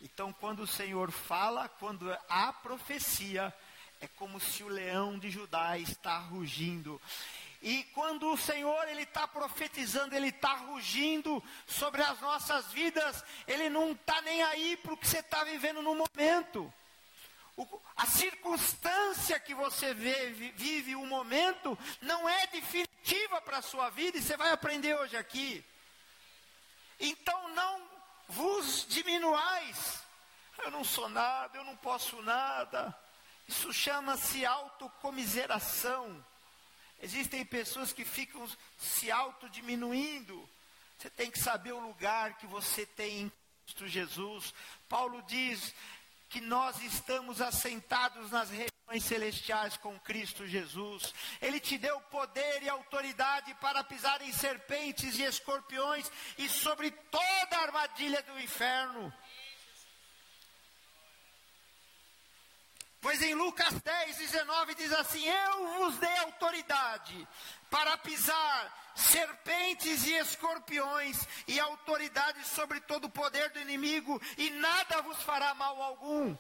[0.02, 3.54] Então, quando o Senhor fala, quando há profecia,
[4.02, 7.02] é como se o leão de Judá está rugindo.
[7.62, 13.70] E quando o Senhor ele está profetizando, ele está rugindo sobre as nossas vidas, ele
[13.70, 16.74] não está nem aí para o que você está vivendo no momento.
[17.56, 23.90] O, a circunstância que você vive, vive o momento não é definitiva para a sua
[23.90, 25.64] vida, e você vai aprender hoje aqui.
[27.00, 27.93] Então não
[28.28, 30.02] vos diminuais.
[30.60, 32.96] Eu não sou nada, eu não posso nada.
[33.48, 36.24] Isso chama-se autocomiseração.
[37.02, 40.50] Existem pessoas que ficam se autodiminuindo.
[40.98, 43.32] Você tem que saber o lugar que você tem em
[43.66, 44.54] Cristo Jesus.
[44.88, 45.74] Paulo diz
[46.34, 51.14] que nós estamos assentados nas regiões celestiais com Cristo Jesus.
[51.40, 57.56] Ele te deu poder e autoridade para pisar em serpentes e escorpiões e sobre toda
[57.56, 59.14] a armadilha do inferno.
[63.04, 67.28] Pois em Lucas 10, 19 diz assim: Eu vos dei autoridade
[67.70, 75.02] para pisar serpentes e escorpiões e autoridade sobre todo o poder do inimigo, e nada
[75.02, 76.34] vos fará mal algum.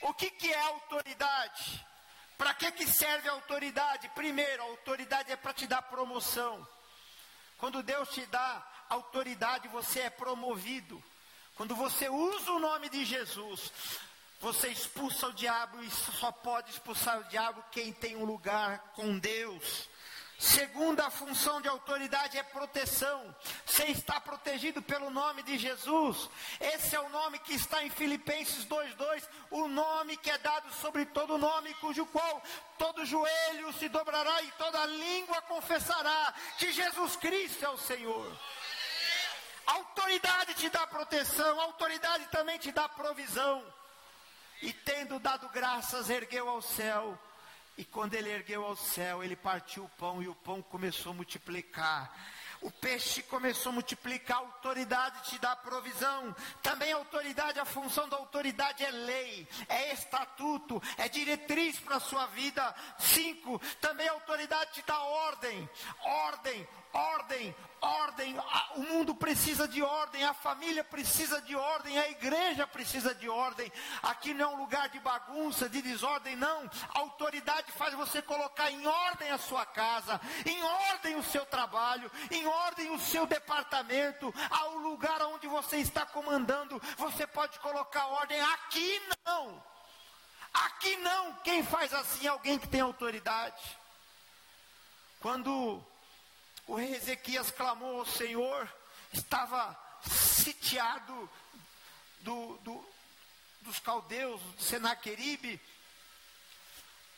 [0.00, 1.86] O que, que é autoridade?
[2.38, 4.08] Para que, que serve a autoridade?
[4.14, 6.66] Primeiro, a autoridade é para te dar promoção.
[7.58, 11.04] Quando Deus te dá autoridade, você é promovido.
[11.56, 13.70] Quando você usa o nome de Jesus,
[14.40, 19.18] você expulsa o diabo e só pode expulsar o diabo quem tem um lugar com
[19.18, 19.88] Deus.
[20.38, 23.34] Segunda função de autoridade é proteção.
[23.66, 26.30] Você está protegido pelo nome de Jesus.
[26.60, 31.04] Esse é o nome que está em Filipenses 2:2, o nome que é dado sobre
[31.06, 32.40] todo nome, cujo qual
[32.78, 38.38] todo joelho se dobrará e toda língua confessará que Jesus Cristo é o Senhor.
[39.66, 43.77] autoridade te dá proteção, autoridade também te dá provisão.
[44.62, 47.18] E tendo dado graças, ergueu ao céu
[47.78, 51.14] e quando ele ergueu ao céu, ele partiu o pão e o pão começou a
[51.14, 52.12] multiplicar.
[52.60, 56.34] O peixe começou a multiplicar, a autoridade te dá provisão.
[56.60, 62.00] Também a autoridade, a função da autoridade é lei, é estatuto, é diretriz para a
[62.00, 62.74] sua vida.
[62.98, 65.70] Cinco, também a autoridade te dá ordem,
[66.02, 68.36] ordem, ordem, ordem.
[68.76, 73.72] O mundo precisa de ordem, a família precisa de ordem, a igreja precisa de ordem.
[74.02, 76.70] Aqui não é um lugar de bagunça, de desordem, não.
[76.94, 82.10] A autoridade faz você colocar em ordem a sua casa, em ordem o seu trabalho,
[82.30, 86.80] em ordem o seu departamento, ao lugar onde você está comandando.
[86.96, 88.40] Você pode colocar ordem.
[88.40, 89.62] Aqui não.
[90.52, 91.34] Aqui não.
[91.44, 93.78] Quem faz assim é alguém que tem autoridade.
[95.20, 95.84] Quando
[96.68, 98.70] o rei Ezequias clamou ao Senhor,
[99.12, 99.76] estava
[100.06, 101.28] sitiado
[102.20, 102.84] do, do,
[103.62, 105.60] dos caldeus, de Senaqueribe.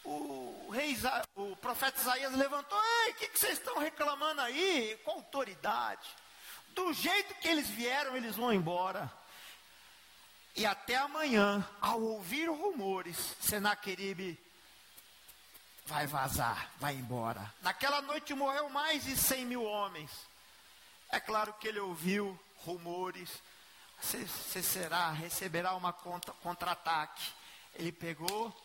[0.05, 0.97] O, rei,
[1.35, 4.99] o profeta Isaías levantou: Ei, o que, que vocês estão reclamando aí?
[5.05, 6.09] Com autoridade.
[6.69, 9.13] Do jeito que eles vieram, eles vão embora.
[10.55, 14.39] E até amanhã, ao ouvir rumores, Senaqueribe
[15.91, 17.53] vai vazar, vai embora.
[17.63, 20.09] Naquela noite morreu mais de 100 mil homens.
[21.11, 23.29] É claro que ele ouviu rumores.
[24.01, 27.33] Você será, receberá uma contra-ataque.
[27.75, 28.57] Ele pegou,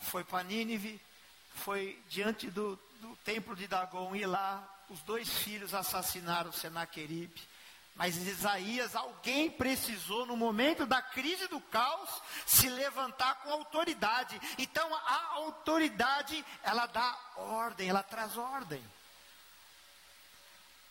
[0.00, 1.00] foi para Nínive,
[1.54, 7.40] foi diante do, do templo de Dagon e lá os dois filhos assassinaram Senaqueribe.
[7.94, 12.10] Mas Isaías, alguém precisou, no momento da crise do caos,
[12.44, 14.40] se levantar com autoridade.
[14.58, 18.82] Então a autoridade, ela dá ordem, ela traz ordem.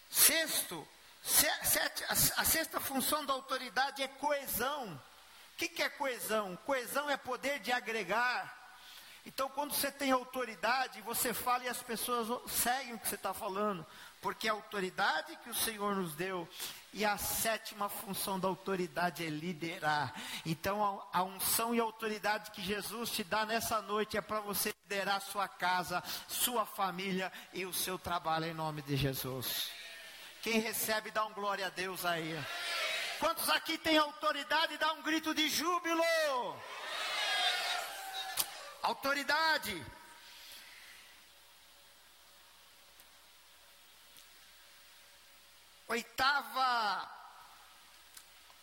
[0.09, 0.87] Sexto,
[1.23, 2.05] sete,
[2.37, 4.93] a sexta função da autoridade é coesão.
[5.53, 6.55] O que, que é coesão?
[6.65, 8.61] Coesão é poder de agregar.
[9.25, 13.33] Então, quando você tem autoridade, você fala e as pessoas seguem o que você está
[13.33, 13.85] falando,
[14.23, 16.47] porque a autoridade que o Senhor nos deu
[16.93, 20.13] e a sétima função da autoridade é liderar.
[20.45, 24.39] Então, a, a unção e a autoridade que Jesus te dá nessa noite é para
[24.39, 29.69] você liderar sua casa, sua família e o seu trabalho em nome de Jesus.
[30.41, 32.33] Quem recebe, dá um glória a Deus aí.
[33.19, 36.03] Quantos aqui têm autoridade, dá um grito de júbilo?
[38.81, 39.85] Autoridade.
[45.87, 47.11] Oitava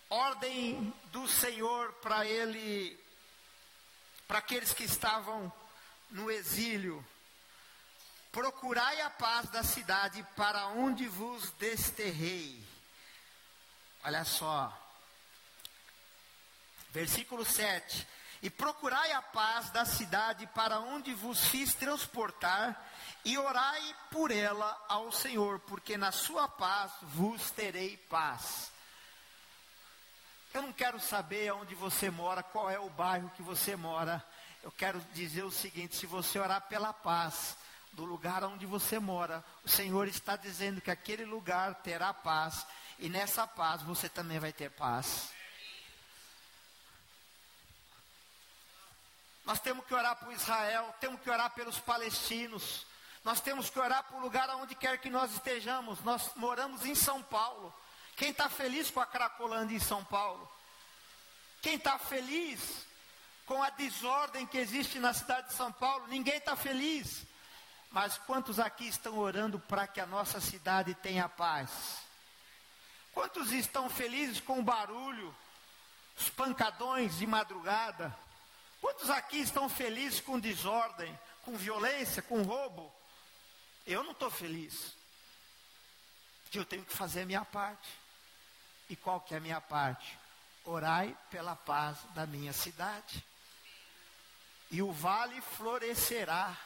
[0.08, 2.98] ordem do Senhor para ele,
[4.26, 5.52] para aqueles que estavam
[6.10, 7.04] no exílio.
[8.32, 12.62] Procurai a paz da cidade para onde vos desterrei.
[14.04, 14.76] Olha só.
[16.90, 18.06] Versículo 7.
[18.42, 22.89] E procurai a paz da cidade para onde vos fiz transportar
[23.24, 28.70] e orai por ela ao Senhor, porque na sua paz vos terei paz.
[30.52, 34.24] Eu não quero saber onde você mora, qual é o bairro que você mora.
[34.62, 37.56] Eu quero dizer o seguinte: se você orar pela paz
[37.92, 42.66] do lugar onde você mora, o Senhor está dizendo que aquele lugar terá paz,
[42.98, 45.30] e nessa paz você também vai ter paz.
[49.44, 52.86] Nós temos que orar por Israel, temos que orar pelos palestinos.
[53.24, 56.00] Nós temos que orar por lugar onde quer que nós estejamos.
[56.00, 57.72] Nós moramos em São Paulo.
[58.16, 60.50] Quem está feliz com a Cracolândia em São Paulo?
[61.60, 62.86] Quem está feliz
[63.44, 66.06] com a desordem que existe na cidade de São Paulo?
[66.06, 67.26] Ninguém está feliz.
[67.90, 71.70] Mas quantos aqui estão orando para que a nossa cidade tenha paz?
[73.12, 75.34] Quantos estão felizes com o barulho,
[76.16, 78.16] os pancadões de madrugada?
[78.80, 82.99] Quantos aqui estão felizes com desordem, com violência, com roubo?
[83.86, 84.96] Eu não estou feliz.
[86.52, 87.88] Eu tenho que fazer a minha parte.
[88.88, 90.18] E qual que é a minha parte?
[90.64, 93.24] Orai pela paz da minha cidade.
[94.70, 96.56] E o vale florescerá.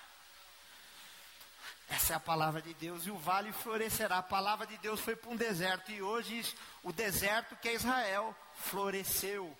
[1.89, 3.07] Essa é a palavra de Deus.
[3.07, 4.19] E o vale florescerá.
[4.19, 5.93] A palavra de Deus foi para um deserto.
[5.93, 9.57] E hoje o deserto que é Israel floresceu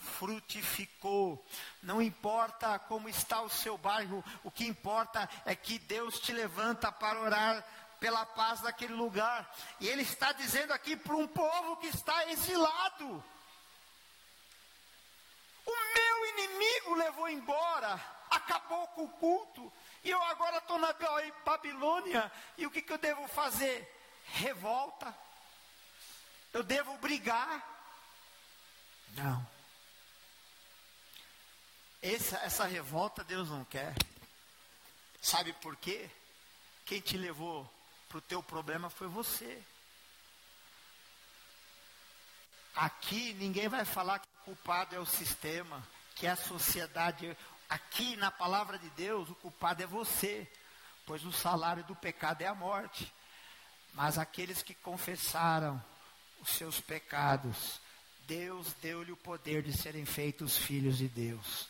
[0.00, 1.44] frutificou.
[1.82, 6.90] Não importa como está o seu bairro, o que importa é que Deus te levanta
[6.90, 7.64] para orar
[8.00, 9.48] pela paz daquele lugar.
[9.78, 13.24] E Ele está dizendo aqui para um povo que está exilado:
[15.66, 19.72] O meu inimigo levou embora, acabou com o culto,
[20.02, 20.94] e eu agora estou na
[21.44, 23.96] Babilônia, e o que, que eu devo fazer?
[24.32, 25.14] Revolta.
[26.52, 27.64] Eu devo brigar?
[29.10, 29.59] Não.
[32.02, 33.94] Essa, essa revolta Deus não quer.
[35.20, 36.08] Sabe por quê?
[36.86, 37.70] Quem te levou
[38.08, 39.62] para o teu problema foi você.
[42.74, 47.36] Aqui ninguém vai falar que o culpado é o sistema, que é a sociedade.
[47.68, 50.50] Aqui na palavra de Deus, o culpado é você,
[51.04, 53.12] pois o salário do pecado é a morte.
[53.92, 55.82] Mas aqueles que confessaram
[56.40, 57.80] os seus pecados,
[58.30, 61.66] Deus deu-lhe o poder de serem feitos filhos de Deus.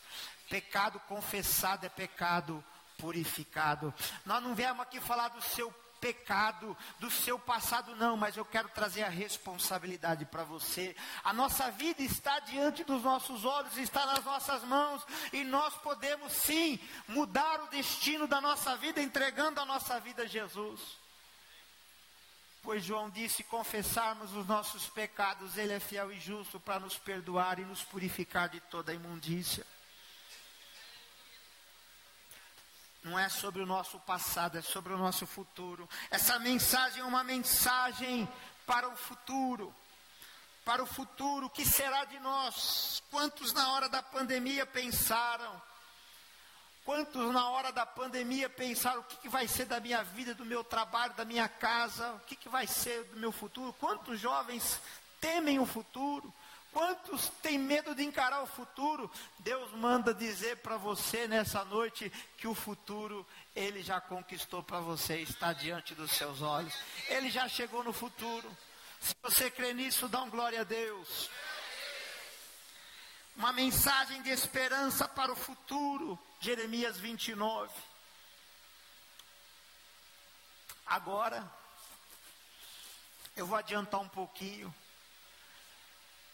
[0.47, 2.63] Pecado confessado é pecado
[2.99, 3.91] purificado.
[4.23, 8.69] Nós não viemos aqui falar do seu pecado, do seu passado, não, mas eu quero
[8.69, 10.95] trazer a responsabilidade para você.
[11.23, 15.03] A nossa vida está diante dos nossos olhos, está nas nossas mãos,
[15.33, 20.27] e nós podemos sim mudar o destino da nossa vida entregando a nossa vida a
[20.27, 21.00] Jesus.
[22.61, 27.59] Pois João disse: confessarmos os nossos pecados, Ele é fiel e justo para nos perdoar
[27.59, 29.65] e nos purificar de toda imundícia.
[33.03, 35.89] Não é sobre o nosso passado, é sobre o nosso futuro.
[36.11, 38.29] Essa mensagem é uma mensagem
[38.65, 39.73] para o futuro.
[40.63, 43.01] Para o futuro, o que será de nós?
[43.09, 45.59] Quantos na hora da pandemia pensaram?
[46.91, 50.43] Quantos na hora da pandemia pensaram o que, que, vai ser da minha vida, do
[50.43, 53.71] meu trabalho, da minha casa, o que, que vai ser do meu futuro?
[53.79, 54.77] Quantos jovens
[55.21, 56.33] temem o futuro?
[56.73, 59.09] Quantos têm medo de encarar o futuro?
[59.39, 63.25] Deus manda dizer para você nessa noite que o futuro
[63.55, 66.73] ele já conquistou para você, está diante dos seus olhos.
[67.07, 68.51] Ele já chegou no futuro.
[68.99, 71.29] Se você crê nisso, dá um glória a Deus.
[73.37, 76.19] Uma mensagem de esperança para o futuro.
[76.41, 77.71] Jeremias 29.
[80.87, 81.47] Agora,
[83.35, 84.73] eu vou adiantar um pouquinho.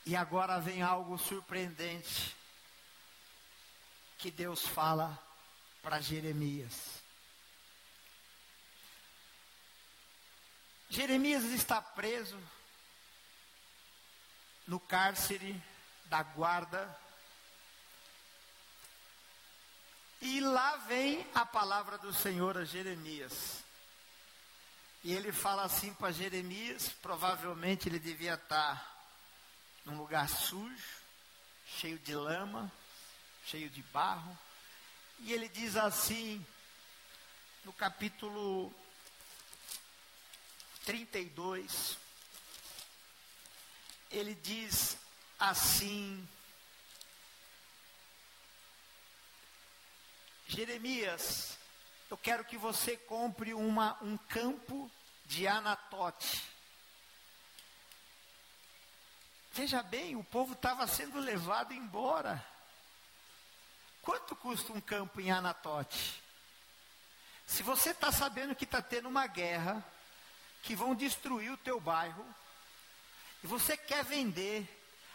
[0.06, 2.34] E agora vem algo surpreendente
[4.18, 5.22] que Deus fala
[5.82, 7.04] para Jeremias.
[10.90, 12.40] Jeremias está preso
[14.66, 15.62] no cárcere
[16.06, 17.07] da guarda
[20.22, 23.64] E lá vem a palavra do Senhor a Jeremias.
[25.04, 28.96] E ele fala assim para Jeremias: provavelmente ele devia estar
[29.86, 31.02] num lugar sujo,
[31.66, 32.72] cheio de lama,
[33.46, 34.38] cheio de barro.
[35.20, 36.46] E ele diz assim,
[37.64, 38.74] no capítulo
[40.86, 41.98] 32,
[44.12, 44.98] ele diz
[45.40, 46.28] assim:
[50.48, 51.58] Jeremias,
[52.10, 54.90] eu quero que você compre uma, um campo
[55.26, 56.42] de Anatote.
[59.52, 62.44] Veja bem, o povo estava sendo levado embora.
[64.02, 66.24] Quanto custa um campo em Anatote?
[67.46, 69.86] Se você está sabendo que está tendo uma guerra,
[70.64, 72.26] que vão destruir o teu bairro,
[73.44, 74.66] e você quer vender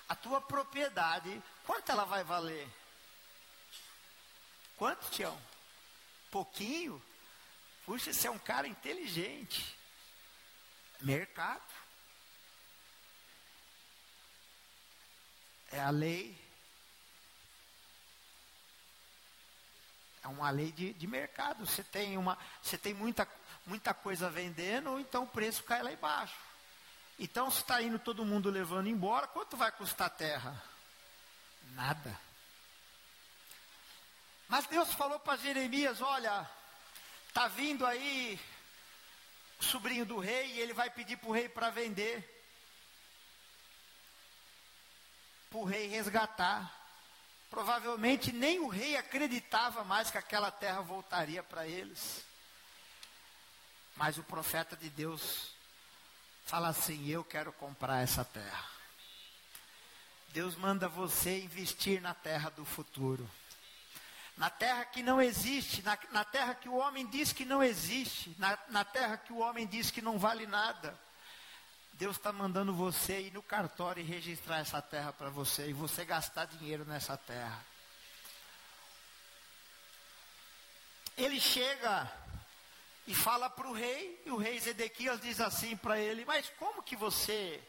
[0.09, 2.69] a tua propriedade, quanto ela vai valer?
[4.83, 5.41] Quanto, Tião?
[6.29, 7.01] Pouquinho?
[7.87, 9.79] Puxa, você é um cara inteligente.
[11.01, 11.63] Mercado.
[15.71, 16.37] É a lei.
[20.25, 21.65] É uma lei de, de mercado.
[21.65, 23.29] Você tem, uma, você tem muita,
[23.65, 26.35] muita coisa vendendo, então o preço cai lá embaixo.
[27.21, 30.61] Então, se está indo todo mundo levando embora, quanto vai custar a terra?
[31.71, 32.32] Nada.
[34.53, 36.47] Mas Deus falou para Jeremias: olha,
[37.27, 38.39] está vindo aí
[39.59, 42.23] o sobrinho do rei e ele vai pedir para o rei para vender.
[45.49, 46.71] Para o rei resgatar.
[47.49, 52.23] Provavelmente nem o rei acreditava mais que aquela terra voltaria para eles.
[53.97, 55.55] Mas o profeta de Deus
[56.45, 58.69] fala assim: Eu quero comprar essa terra.
[60.29, 63.27] Deus manda você investir na terra do futuro.
[64.37, 68.35] Na terra que não existe, na, na terra que o homem diz que não existe,
[68.39, 70.99] na, na terra que o homem diz que não vale nada.
[71.93, 76.05] Deus está mandando você ir no cartório e registrar essa terra para você e você
[76.05, 77.65] gastar dinheiro nessa terra.
[81.17, 82.11] Ele chega
[83.07, 86.83] e fala para o rei, e o rei Zedequias diz assim para ele: Mas como
[86.83, 87.63] que você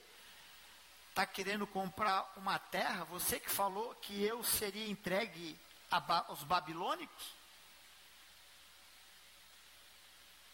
[1.10, 3.04] está querendo comprar uma terra?
[3.06, 5.60] Você que falou que eu seria entregue
[6.28, 7.24] aos babilônicos?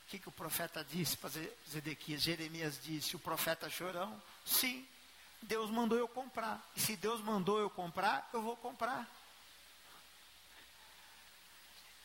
[0.04, 1.30] O que, que o profeta disse para
[1.70, 2.22] Zedequias?
[2.22, 4.88] Jeremias disse: O profeta chorão, sim,
[5.42, 6.62] Deus mandou eu comprar.
[6.76, 9.08] E se Deus mandou eu comprar, eu vou comprar.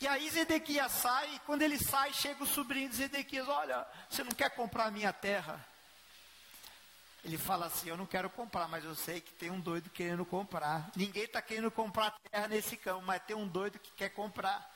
[0.01, 4.22] E aí Zedequias sai, e quando ele sai, chega o sobrinho de Zedequias: Olha, você
[4.22, 5.74] não quer comprar a minha terra?
[7.25, 10.25] Ele fala assim: Eu não quero comprar, mas eu sei que tem um doido querendo
[10.27, 10.91] comprar.
[10.95, 14.70] Ninguém está querendo comprar terra nesse campo, mas tem um doido que quer comprar.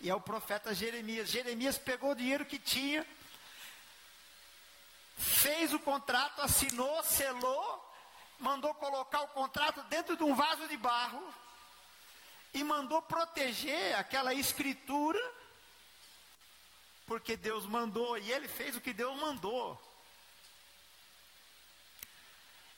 [0.00, 1.28] E é o profeta Jeremias.
[1.28, 3.06] Jeremias pegou o dinheiro que tinha,
[5.16, 7.94] fez o contrato, assinou, selou,
[8.38, 11.22] mandou colocar o contrato dentro de um vaso de barro
[12.54, 15.20] e mandou proteger aquela escritura,
[17.06, 19.78] porque Deus mandou, e ele fez o que Deus mandou.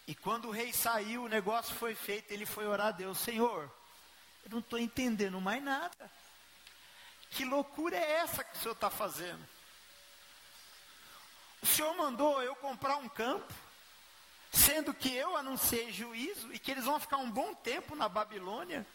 [0.07, 3.71] E quando o rei saiu, o negócio foi feito, ele foi orar a Deus: Senhor,
[4.45, 6.11] eu não estou entendendo mais nada.
[7.31, 9.43] Que loucura é essa que o senhor está fazendo?
[11.63, 13.53] O senhor mandou eu comprar um campo,
[14.51, 18.87] sendo que eu anunciei juízo e que eles vão ficar um bom tempo na Babilônia.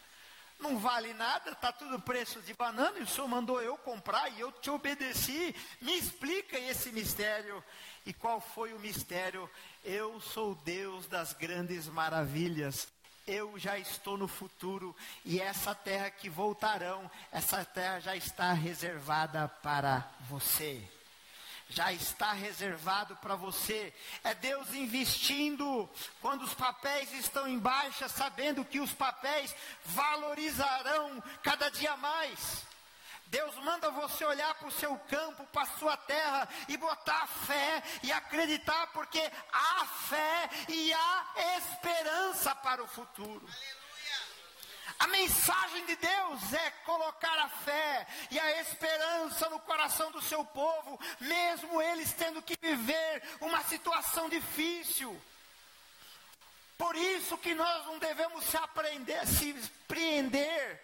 [0.58, 4.40] Não vale nada, está tudo preço de banana, e o senhor mandou eu comprar e
[4.40, 5.54] eu te obedeci.
[5.80, 7.62] Me explica esse mistério.
[8.04, 9.48] E qual foi o mistério?
[9.84, 12.88] Eu sou Deus das grandes maravilhas.
[13.26, 19.46] Eu já estou no futuro e essa terra que voltarão, essa terra já está reservada
[19.62, 20.97] para você
[21.68, 23.92] já está reservado para você.
[24.24, 25.88] É Deus investindo
[26.20, 29.54] quando os papéis estão em baixa, sabendo que os papéis
[29.84, 32.66] valorizarão cada dia mais.
[33.26, 37.82] Deus manda você olhar para o seu campo, para a sua terra e botar fé
[38.02, 39.20] e acreditar, porque
[39.52, 41.26] há fé e há
[41.58, 43.46] esperança para o futuro.
[43.46, 43.77] Aleluia.
[44.98, 50.44] A mensagem de Deus é colocar a fé e a esperança no coração do seu
[50.44, 55.16] povo, mesmo eles tendo que viver uma situação difícil.
[56.76, 59.52] Por isso que nós não devemos se aprender, se
[59.86, 60.82] prender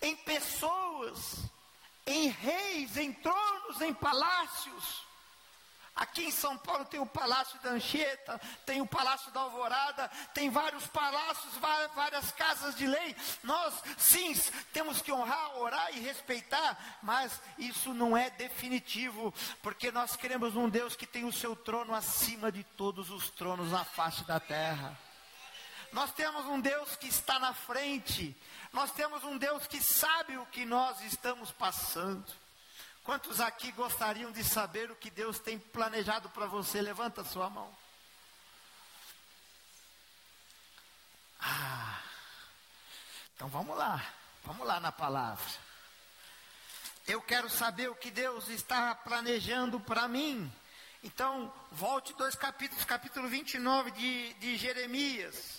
[0.00, 1.38] em pessoas,
[2.06, 5.07] em reis, em tronos, em palácios
[5.98, 10.48] Aqui em São Paulo tem o Palácio da Anchieta, tem o Palácio da Alvorada, tem
[10.48, 11.52] vários palácios,
[11.92, 13.16] várias casas de lei.
[13.42, 14.32] Nós, sim,
[14.72, 20.68] temos que honrar, orar e respeitar, mas isso não é definitivo, porque nós queremos um
[20.68, 24.96] Deus que tem o seu trono acima de todos os tronos na face da terra.
[25.92, 28.40] Nós temos um Deus que está na frente,
[28.72, 32.24] nós temos um Deus que sabe o que nós estamos passando.
[33.08, 36.82] Quantos aqui gostariam de saber o que Deus tem planejado para você?
[36.82, 37.74] Levanta sua mão.
[41.40, 42.02] Ah,
[43.34, 44.06] então vamos lá,
[44.44, 45.42] vamos lá na palavra.
[47.06, 50.52] Eu quero saber o que Deus está planejando para mim.
[51.02, 55.57] Então, volte dois capítulos, capítulo 29 de, de Jeremias.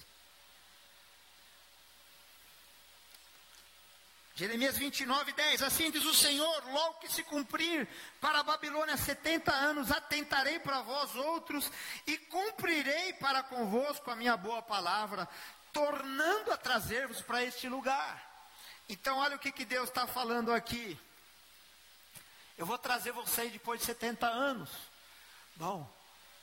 [4.40, 5.64] Jeremias 29, 10.
[5.64, 7.86] Assim diz o Senhor: logo que se cumprir
[8.22, 11.70] para a Babilônia 70 anos, atentarei para vós outros
[12.08, 15.28] e cumprirei para convosco a minha boa palavra,
[15.74, 18.48] tornando a trazer-vos para este lugar.
[18.88, 20.98] Então, olha o que, que Deus está falando aqui.
[22.58, 24.70] Eu vou trazer vocês depois de 70 anos.
[25.58, 25.86] Bom,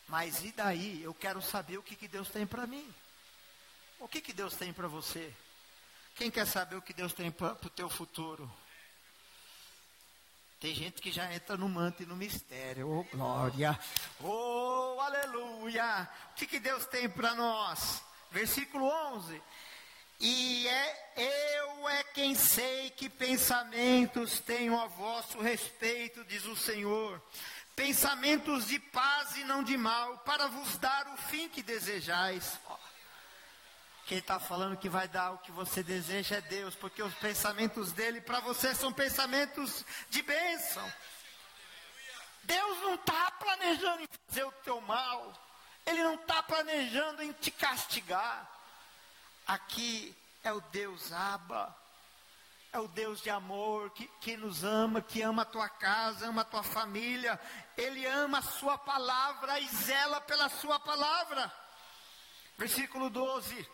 [0.07, 1.03] mas e daí?
[1.03, 2.95] Eu quero saber o que, que Deus tem para mim.
[3.99, 5.35] O que, que Deus tem para você?
[6.17, 8.51] Quem quer saber o que Deus tem para o teu futuro?
[10.59, 12.89] Tem gente que já entra no manto e no mistério.
[12.91, 13.79] Oh, glória.
[14.21, 16.09] Oh, aleluia.
[16.31, 18.03] O que, que Deus tem para nós?
[18.31, 19.43] Versículo 11.
[20.19, 27.23] E é eu é quem sei que pensamentos tenho a vosso respeito, diz o Senhor.
[27.75, 32.59] Pensamentos de paz e não de mal, para vos dar o fim que desejais.
[34.07, 37.91] Quem está falando que vai dar o que você deseja é Deus, porque os pensamentos
[37.91, 40.93] dele para você são pensamentos de bênção.
[42.45, 45.35] Deus não está planejando em fazer o teu mal,
[45.85, 48.49] Ele não está planejando em te castigar.
[49.45, 51.77] Aqui é o Deus Abba,
[52.73, 56.43] é o Deus de amor que, que nos ama, que ama a tua casa, ama
[56.43, 57.41] a tua família,
[57.77, 61.53] Ele ama a Sua palavra e zela pela Sua palavra.
[62.57, 63.69] Versículo 12: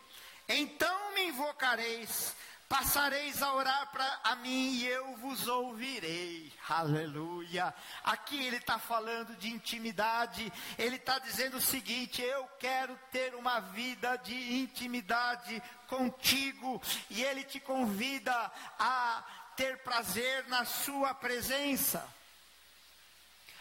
[0.47, 2.35] Então me invocareis
[2.73, 6.51] passareis a orar para mim e eu vos ouvirei.
[6.67, 7.71] Aleluia.
[8.03, 10.51] Aqui ele está falando de intimidade.
[10.75, 16.81] Ele está dizendo o seguinte: eu quero ter uma vida de intimidade contigo.
[17.11, 18.33] E ele te convida
[18.79, 19.23] a
[19.55, 22.03] ter prazer na sua presença.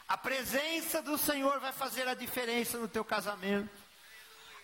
[0.08, 3.81] A presença do Senhor vai fazer a diferença no teu casamento.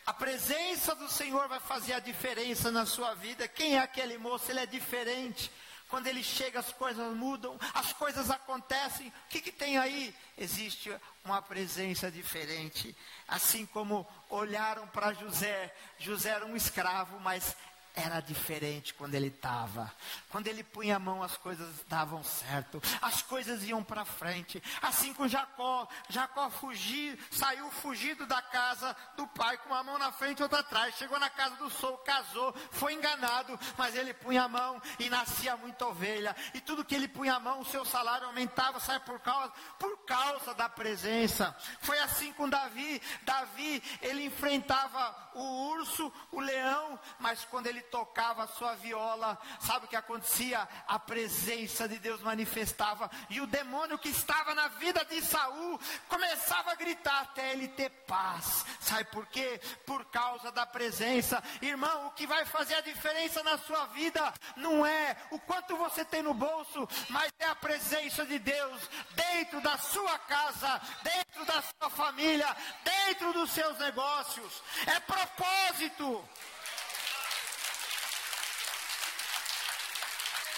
[0.08, 3.46] A presença do Senhor vai fazer a diferença na sua vida.
[3.46, 4.50] Quem é aquele moço?
[4.50, 5.52] Ele é diferente.
[5.86, 9.08] Quando ele chega, as coisas mudam, as coisas acontecem.
[9.08, 10.14] O que, que tem aí?
[10.38, 10.90] Existe
[11.22, 12.96] uma presença diferente.
[13.28, 17.54] Assim como olharam para José, José era um escravo, mas
[17.98, 19.92] era diferente quando ele estava.
[20.30, 24.62] Quando ele punha a mão, as coisas davam certo, as coisas iam para frente.
[24.80, 30.12] Assim com Jacó, Jacó fugiu, saiu fugido da casa do pai com uma mão na
[30.12, 30.94] frente e outra atrás.
[30.96, 35.56] Chegou na casa do sol, casou, foi enganado, mas ele punha a mão e nascia
[35.56, 36.34] muita ovelha.
[36.54, 40.04] E tudo que ele punha a mão, o seu salário aumentava, sai por causa, por
[40.04, 41.56] causa da presença.
[41.80, 43.00] Foi assim com Davi.
[43.22, 49.86] Davi, ele enfrentava o urso, o leão, mas quando ele tocava a sua viola, sabe
[49.86, 50.68] o que acontecia?
[50.86, 55.78] A presença de Deus manifestava e o demônio que estava na vida de Saul
[56.08, 58.64] começava a gritar até ele ter paz.
[58.80, 59.60] Sabe por quê?
[59.86, 61.42] Por causa da presença.
[61.60, 66.04] Irmão, o que vai fazer a diferença na sua vida não é o quanto você
[66.04, 68.80] tem no bolso, mas é a presença de Deus
[69.14, 74.62] dentro da sua casa, dentro da sua família, dentro dos seus negócios.
[74.86, 75.00] É
[75.36, 76.24] propósito.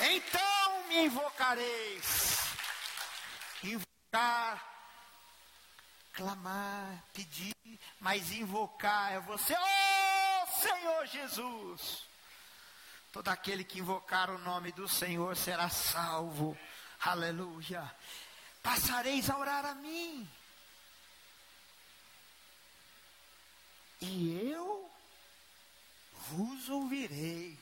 [0.01, 2.39] Então me invocareis.
[3.63, 4.65] Invocar,
[6.15, 7.55] clamar, pedir,
[7.99, 12.09] mas invocar é você, oh Senhor Jesus.
[13.13, 16.57] Todo aquele que invocar o nome do Senhor será salvo.
[17.01, 17.91] Aleluia.
[18.63, 20.29] Passareis a orar a mim.
[24.01, 24.91] E eu
[26.29, 27.59] vos ouvirei.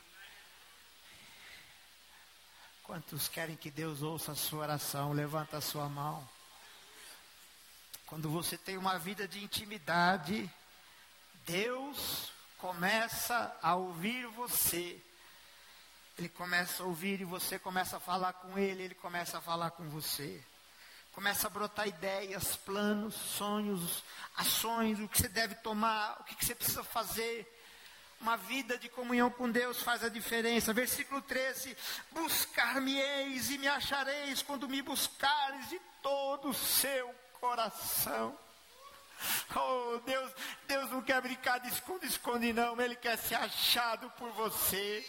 [2.82, 5.12] Quantos querem que Deus ouça a sua oração?
[5.12, 6.26] Levanta a sua mão.
[8.06, 10.50] Quando você tem uma vida de intimidade,
[11.44, 15.00] Deus começa a ouvir você.
[16.16, 19.70] Ele começa a ouvir e você começa a falar com ele, ele começa a falar
[19.72, 20.42] com você.
[21.18, 24.04] Começa a brotar ideias, planos, sonhos,
[24.36, 27.44] ações, o que você deve tomar, o que você precisa fazer.
[28.20, 30.72] Uma vida de comunhão com Deus faz a diferença.
[30.72, 31.76] Versículo 13:
[32.12, 38.38] Buscar-me-eis e me achareis quando me buscares de todo o seu coração.
[39.54, 40.32] Oh, Deus,
[40.66, 42.80] Deus não quer brincar de esconde-esconde, não.
[42.80, 45.04] Ele quer ser achado por você.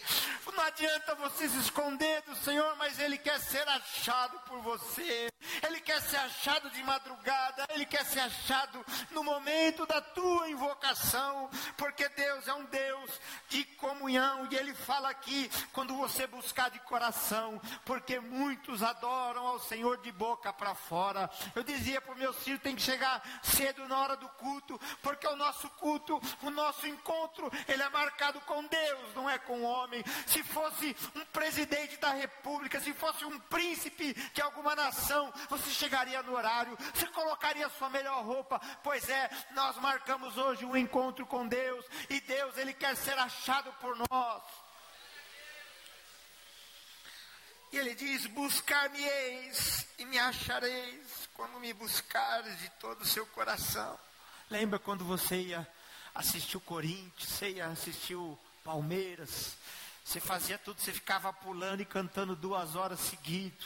[0.56, 5.30] Não adianta você se esconder do Senhor, mas Ele quer ser achado por você.
[5.66, 7.66] Ele quer ser achado de madrugada.
[7.70, 11.50] Ele quer ser achado no momento da tua invocação.
[11.78, 13.12] Porque Deus é um Deus
[13.50, 14.48] de comunhão.
[14.50, 17.62] E Ele fala aqui, quando você buscar de coração.
[17.86, 21.30] Porque muitos adoram ao Senhor de boca para fora.
[21.56, 24.80] Eu dizia para o meu filho: tem que chegar cedo na hora do culto.
[25.02, 29.62] Porque o nosso culto, o nosso encontro, ele é marcado com Deus, não é com
[29.62, 30.04] o homem.
[30.28, 36.22] Se fosse um presidente da república, se fosse um príncipe de alguma nação, você chegaria
[36.24, 38.60] no horário, você colocaria sua melhor roupa.
[38.84, 43.72] Pois é, nós marcamos hoje um encontro com Deus e Deus, ele quer ser achado
[43.74, 44.44] por nós.
[47.72, 53.98] E ele diz: Buscar-me-eis e me achareis quando me buscares de todo o seu coração.
[54.50, 55.66] Lembra quando você ia
[56.14, 59.56] assistir o Corinthians, você ia assistir o Palmeiras,
[60.04, 63.66] você fazia tudo, você ficava pulando e cantando duas horas seguidas.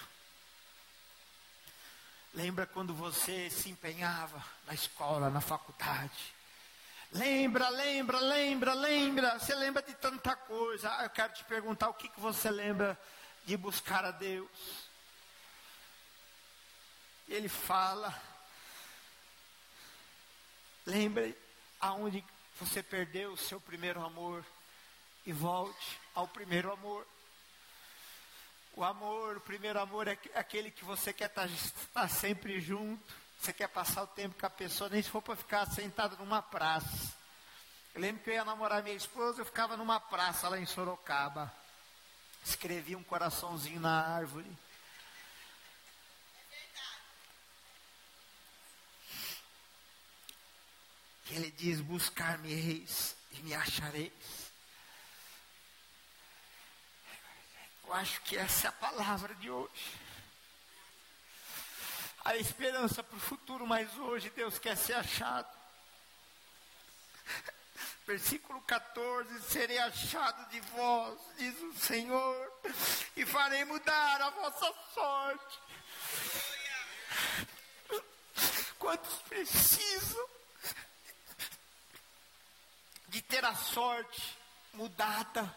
[2.32, 6.32] Lembra quando você se empenhava na escola, na faculdade?
[7.11, 9.39] Lembra, lembra, lembra, lembra.
[9.39, 10.95] Você lembra de tanta coisa.
[10.95, 12.95] Ah, eu quero te perguntar o que, que você lembra
[13.47, 14.47] de buscar a Deus.
[17.28, 18.13] Ele fala
[20.86, 21.38] Lembre
[21.80, 22.24] aonde
[22.59, 24.45] você perdeu o seu primeiro amor.
[25.26, 27.07] e volte ao primeiro amor.
[28.76, 33.53] O amor, o primeiro amor é aquele que você quer estar, estar sempre junto, você
[33.53, 37.15] quer passar o tempo com a pessoa, nem se for para ficar sentado numa praça.
[37.95, 41.53] Eu lembro que eu ia namorar minha esposa, eu ficava numa praça lá em Sorocaba.
[42.43, 44.51] Escrevi um coraçãozinho na árvore.
[51.26, 54.11] Que ele diz: Buscar-me-eis e me achareis.
[57.86, 59.99] Eu acho que essa é a palavra de hoje.
[62.26, 65.47] A esperança para o futuro, mas hoje Deus quer ser achado.
[68.07, 72.53] Versículo 14: Serei achado de vós, diz o Senhor,
[73.15, 75.59] e farei mudar a vossa sorte.
[78.78, 80.32] Quantos precisam
[83.14, 84.36] de ter a sorte
[84.74, 85.55] mudada?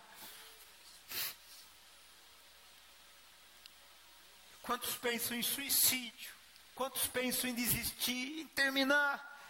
[4.62, 6.34] Quantos pensam em suicídio?
[6.74, 9.40] Quantos pensam em desistir, em terminar,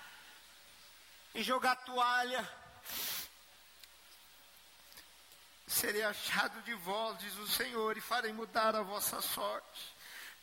[1.35, 2.49] em jogar toalha?
[5.67, 9.97] Serei achado de vós, diz o Senhor, e farei mudar a vossa sorte.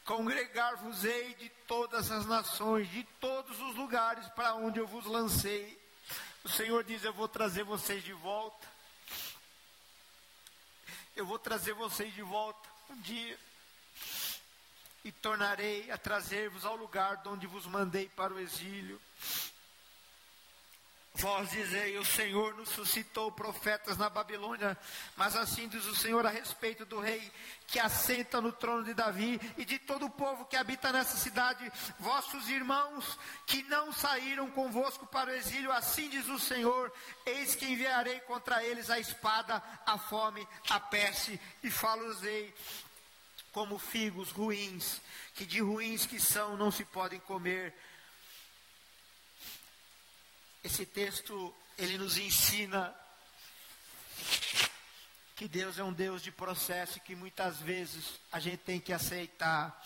[0.03, 5.82] Congregar-vos-ei de todas as nações, de todos os lugares para onde eu vos lancei.
[6.43, 8.67] O Senhor diz: Eu vou trazer vocês de volta.
[11.15, 13.39] Eu vou trazer vocês de volta um dia
[15.05, 18.99] e tornarei a trazer-vos ao lugar de onde vos mandei para o exílio.
[21.16, 24.76] Vós dizei, o Senhor nos suscitou profetas na Babilônia,
[25.16, 27.32] mas assim diz o Senhor a respeito do rei
[27.68, 31.72] que assenta no trono de Davi e de todo o povo que habita nessa cidade,
[31.99, 36.91] vossos irmãos que não saíram convosco para o exílio, assim diz o Senhor:
[37.28, 42.51] eis que enviarei contra eles a espada, a fome, a peste, e falo-ei
[43.51, 44.99] como figos ruins,
[45.36, 47.72] que de ruins que são não se podem comer.
[50.64, 52.95] Esse texto ele nos ensina
[55.36, 58.93] que Deus é um Deus de processo e que muitas vezes a gente tem que
[58.93, 59.84] aceitar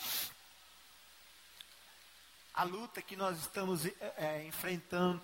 [2.53, 3.85] a luta que nós estamos
[4.17, 5.21] é, enfrentando,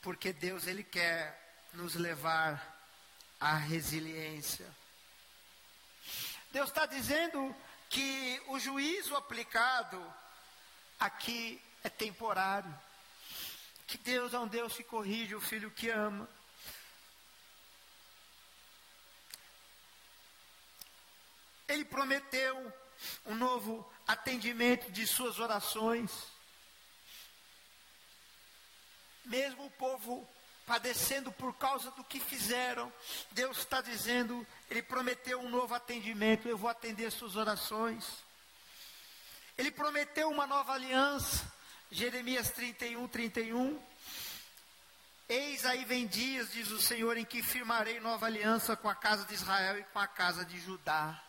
[0.00, 2.80] porque Deus ele quer nos levar
[3.40, 4.66] à resiliência.
[6.50, 7.54] Deus está dizendo
[7.90, 10.14] que o juízo aplicado
[10.98, 12.87] aqui é temporário.
[13.88, 16.28] Que Deus é um Deus que corrige o filho que ama.
[21.66, 22.72] Ele prometeu
[23.24, 26.10] um novo atendimento de suas orações.
[29.24, 30.28] Mesmo o povo
[30.66, 32.92] padecendo por causa do que fizeram.
[33.30, 38.04] Deus está dizendo, Ele prometeu um novo atendimento, eu vou atender suas orações.
[39.56, 41.50] Ele prometeu uma nova aliança,
[41.90, 43.82] Jeremias 31, 31.
[45.28, 49.24] Eis aí vem dias, diz o Senhor, em que firmarei nova aliança com a casa
[49.24, 51.22] de Israel e com a casa de Judá.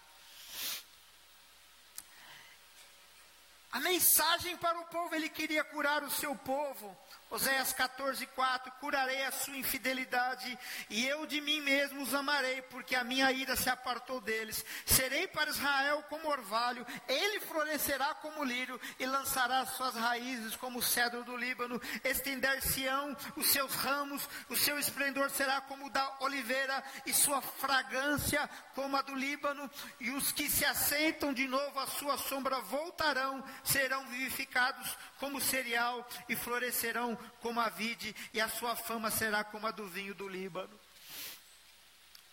[3.72, 6.97] A mensagem para o povo, ele queria curar o seu povo.
[7.32, 10.57] Oséias 14, 4: Curarei a sua infidelidade,
[10.89, 14.65] e eu de mim mesmo os amarei, porque a minha ira se apartou deles.
[14.84, 20.84] Serei para Israel como orvalho, ele florescerá como lírio, e lançará suas raízes como o
[20.84, 21.80] cedro do Líbano.
[22.03, 28.49] Estender-se-ão os seus ramos, o seu esplendor será como o da oliveira, e sua fragrância
[28.73, 29.69] como a do Líbano.
[29.99, 36.07] E os que se assentam de novo à sua sombra voltarão, serão vivificados como cereal,
[36.27, 40.28] e florescerão como a vide, e a sua fama será como a do vinho do
[40.28, 40.80] Líbano.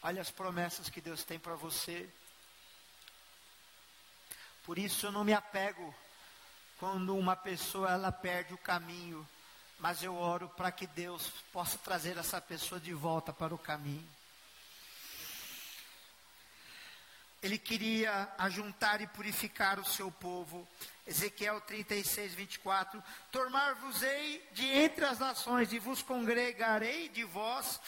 [0.03, 2.09] Olha as promessas que Deus tem para você.
[4.65, 5.95] Por isso eu não me apego
[6.79, 9.27] quando uma pessoa ela perde o caminho,
[9.79, 14.16] mas eu oro para que Deus possa trazer essa pessoa de volta para o caminho.
[17.43, 20.67] Ele queria ajuntar e purificar o seu povo.
[21.07, 27.81] Ezequiel 36, 24: Tornar-vos-ei de entre as nações, e vos congregarei de vós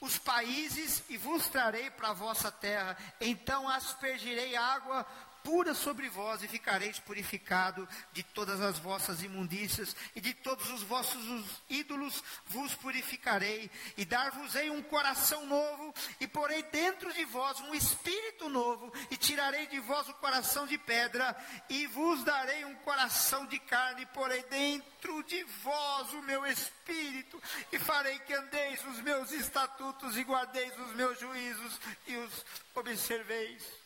[0.00, 2.96] os países, e vos trarei para a vossa terra.
[3.20, 5.06] Então aspergirei água
[5.46, 10.82] pura sobre vós e ficareis purificado de todas as vossas imundícias e de todos os
[10.82, 11.22] vossos
[11.70, 18.48] ídolos vos purificarei e dar-vos-ei um coração novo e porei dentro de vós um espírito
[18.48, 21.36] novo e tirarei de vós o coração de pedra
[21.68, 27.40] e vos darei um coração de carne e porei dentro de vós o meu espírito
[27.70, 32.44] e farei que andeis os meus estatutos e guardeis os meus juízos e os
[32.74, 33.85] observeis.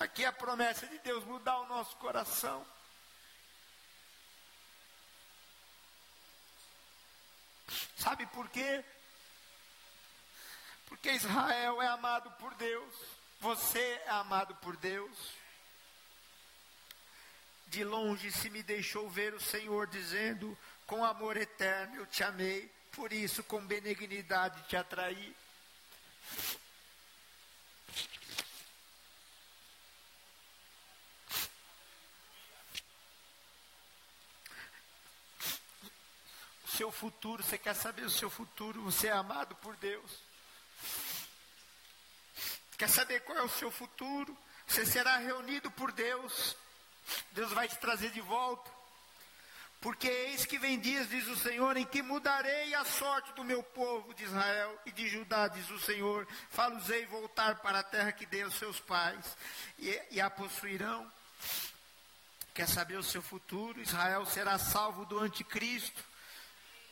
[0.00, 2.66] Aqui é a promessa de Deus mudar o nosso coração.
[7.98, 8.82] Sabe por quê?
[10.86, 12.94] Porque Israel é amado por Deus.
[13.40, 15.34] Você é amado por Deus.
[17.66, 22.72] De longe se me deixou ver o Senhor dizendo: Com amor eterno eu te amei,
[22.92, 25.36] por isso com benignidade te atraí.
[36.70, 40.10] Seu futuro, você quer saber o seu futuro, você é amado por Deus.
[42.78, 44.36] Quer saber qual é o seu futuro?
[44.66, 46.56] Você será reunido por Deus.
[47.32, 48.70] Deus vai te trazer de volta.
[49.80, 53.62] Porque eis que vem dias, diz o Senhor, em que mudarei a sorte do meu
[53.62, 56.28] povo de Israel e de Judá, diz o Senhor.
[56.50, 59.36] Falosei voltar para a terra que dei aos seus pais,
[59.78, 61.10] e, e a possuirão.
[62.52, 63.80] Quer saber o seu futuro?
[63.80, 66.09] Israel será salvo do anticristo.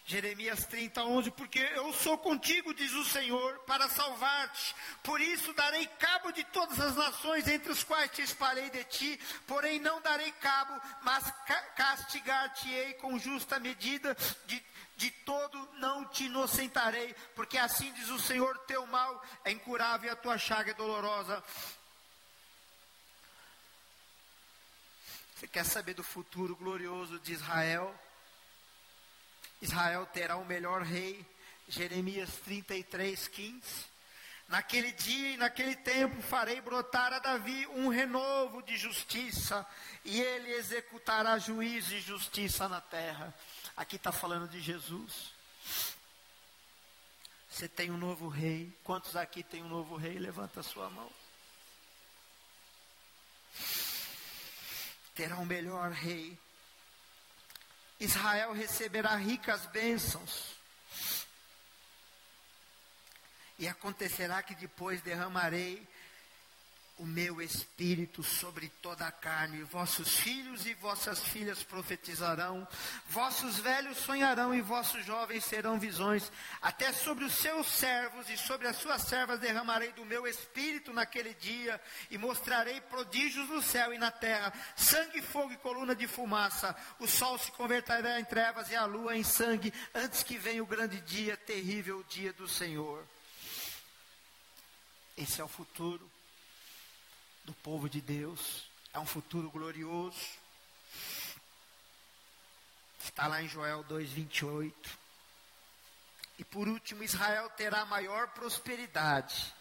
[0.08, 4.74] Jeremias 30, 11, porque eu sou contigo, diz o Senhor, para salvar-te.
[5.02, 9.20] Por isso darei cabo de todas as nações entre as quais te espalhei de ti,
[9.46, 11.30] porém não darei cabo, mas
[11.76, 14.64] castigar-te-ei com justa medida, de,
[14.96, 20.10] de todo não te inocentarei, porque assim diz o Senhor, teu mal é incurável e
[20.10, 21.44] a tua chaga é dolorosa.
[25.34, 27.94] Você quer saber do futuro glorioso de Israel?
[29.60, 31.24] Israel terá o melhor rei.
[31.68, 33.62] Jeremias 33, 15.
[34.48, 39.66] Naquele dia e naquele tempo farei brotar a Davi um renovo de justiça,
[40.02, 43.34] e ele executará juízo e justiça na terra.
[43.76, 45.30] Aqui está falando de Jesus.
[47.50, 48.72] Você tem um novo rei.
[48.84, 50.18] Quantos aqui tem um novo rei?
[50.18, 51.10] Levanta a sua mão.
[55.14, 56.38] Terá um melhor rei.
[58.00, 60.56] Israel receberá ricas bênçãos.
[63.58, 65.86] E acontecerá que depois derramarei
[66.98, 69.62] o meu espírito sobre toda a carne.
[69.62, 72.66] Vossos filhos e vossas filhas profetizarão,
[73.08, 76.30] vossos velhos sonharão e vossos jovens terão visões.
[76.60, 81.34] Até sobre os seus servos e sobre as suas servas derramarei do meu espírito naquele
[81.34, 81.80] dia
[82.10, 86.74] e mostrarei prodígios no céu e na terra: sangue, fogo e coluna de fumaça.
[86.98, 90.66] O sol se converterá em trevas e a lua em sangue, antes que venha o
[90.66, 93.04] grande dia, terrível dia do Senhor.
[95.16, 96.08] Esse é o futuro
[97.48, 98.70] do povo de Deus.
[98.92, 100.20] É um futuro glorioso.
[103.02, 104.74] Está lá em Joel 2,28.
[106.38, 109.54] E por último, Israel terá maior prosperidade.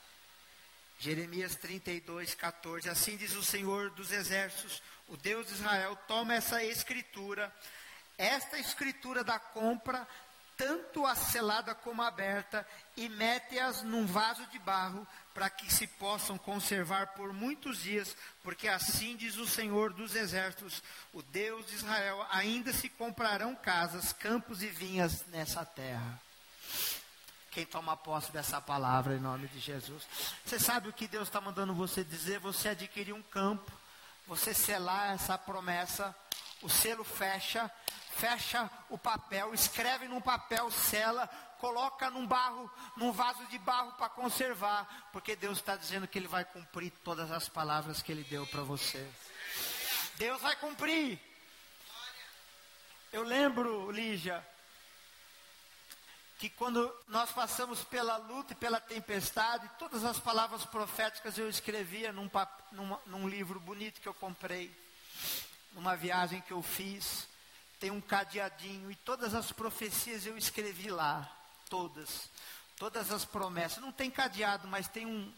[0.99, 2.89] Jeremias 32, 14.
[2.89, 7.55] Assim diz o Senhor dos Exércitos, o Deus de Israel, toma essa escritura,
[8.17, 10.05] esta escritura da compra,
[10.57, 12.67] tanto a selada como a aberta,
[12.97, 15.07] e mete-as num vaso de barro,
[15.38, 20.81] para que se possam conservar por muitos dias, porque assim diz o Senhor dos Exércitos,
[21.13, 26.19] o Deus de Israel: ainda se comprarão casas, campos e vinhas nessa terra.
[27.51, 30.07] Quem toma posse dessa palavra em nome de Jesus?
[30.43, 32.39] Você sabe o que Deus está mandando você dizer?
[32.39, 33.71] Você adquirir um campo,
[34.25, 36.15] você selar essa promessa,
[36.63, 37.71] o selo fecha,
[38.15, 41.29] fecha o papel, escreve num papel, sela,
[41.60, 46.28] coloca num barro, num vaso de barro para conservar, porque Deus está dizendo que Ele
[46.28, 49.08] vai cumprir todas as palavras que Ele deu para você.
[50.16, 51.20] Deus vai cumprir.
[53.12, 54.45] Eu lembro, Lígia,
[56.38, 62.12] que quando nós passamos pela luta e pela tempestade, todas as palavras proféticas eu escrevia
[62.12, 62.30] num,
[62.72, 64.72] num, num livro bonito que eu comprei,
[65.74, 67.28] numa viagem que eu fiz.
[67.80, 71.32] Tem um cadeadinho e todas as profecias eu escrevi lá.
[71.70, 72.30] Todas.
[72.78, 73.80] Todas as promessas.
[73.80, 75.34] Não tem cadeado, mas tem um,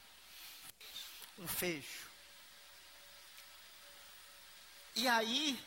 [1.40, 2.10] um fecho.
[4.96, 5.64] E aí,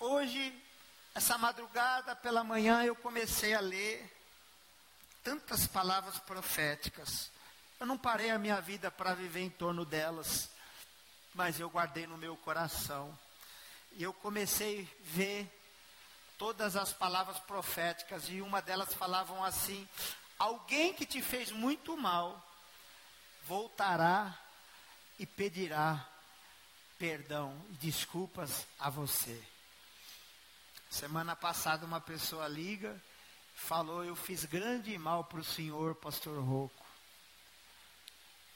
[0.00, 0.52] hoje,
[1.14, 4.10] essa madrugada pela manhã, eu comecei a ler
[5.22, 7.30] tantas palavras proféticas.
[7.78, 10.48] Eu não parei a minha vida para viver em torno delas,
[11.34, 13.16] mas eu guardei no meu coração.
[13.92, 15.61] E eu comecei a ver
[16.42, 19.88] todas as palavras proféticas, e uma delas falavam assim:
[20.36, 22.44] Alguém que te fez muito mal
[23.46, 24.36] voltará
[25.20, 26.04] e pedirá
[26.98, 29.40] perdão e desculpas a você.
[30.90, 33.00] Semana passada uma pessoa liga,
[33.54, 36.84] falou: Eu fiz grande mal para o senhor, pastor Rocco.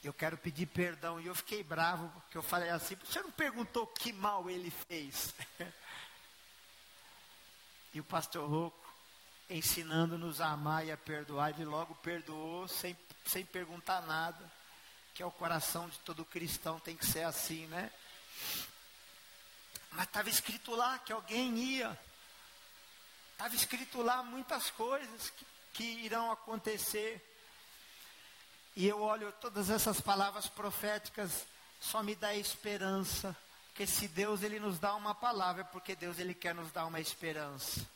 [0.03, 1.21] Eu quero pedir perdão.
[1.21, 5.33] E eu fiquei bravo, porque eu falei assim: Você não perguntou que mal ele fez?
[7.97, 8.93] e o pastor Rocco,
[9.49, 12.95] ensinando-nos a amar e a perdoar, ele logo perdoou, sem,
[13.25, 14.51] sem perguntar nada.
[15.15, 17.91] Que é o coração de todo cristão, tem que ser assim, né?
[19.93, 21.99] Mas estava escrito lá que alguém ia
[23.31, 27.23] Estava escrito lá muitas coisas que, que irão acontecer.
[28.75, 31.45] E eu olho todas essas palavras proféticas,
[31.79, 33.37] só me dá esperança.
[33.77, 36.87] Porque se Deus ele nos dá uma palavra, é porque Deus ele quer nos dar
[36.87, 37.87] uma esperança.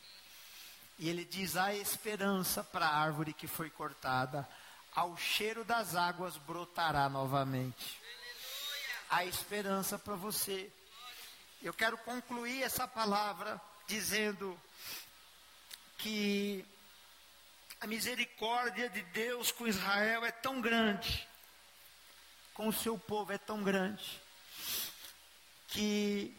[0.99, 4.47] E ele diz: a esperança para a árvore que foi cortada,
[4.93, 7.99] ao cheiro das águas brotará novamente.
[9.09, 10.71] A esperança para você.
[11.63, 14.55] Eu quero concluir essa palavra dizendo
[15.97, 16.63] que
[17.79, 21.27] a misericórdia de Deus com Israel é tão grande,
[22.53, 24.21] com o seu povo é tão grande,
[25.72, 26.38] que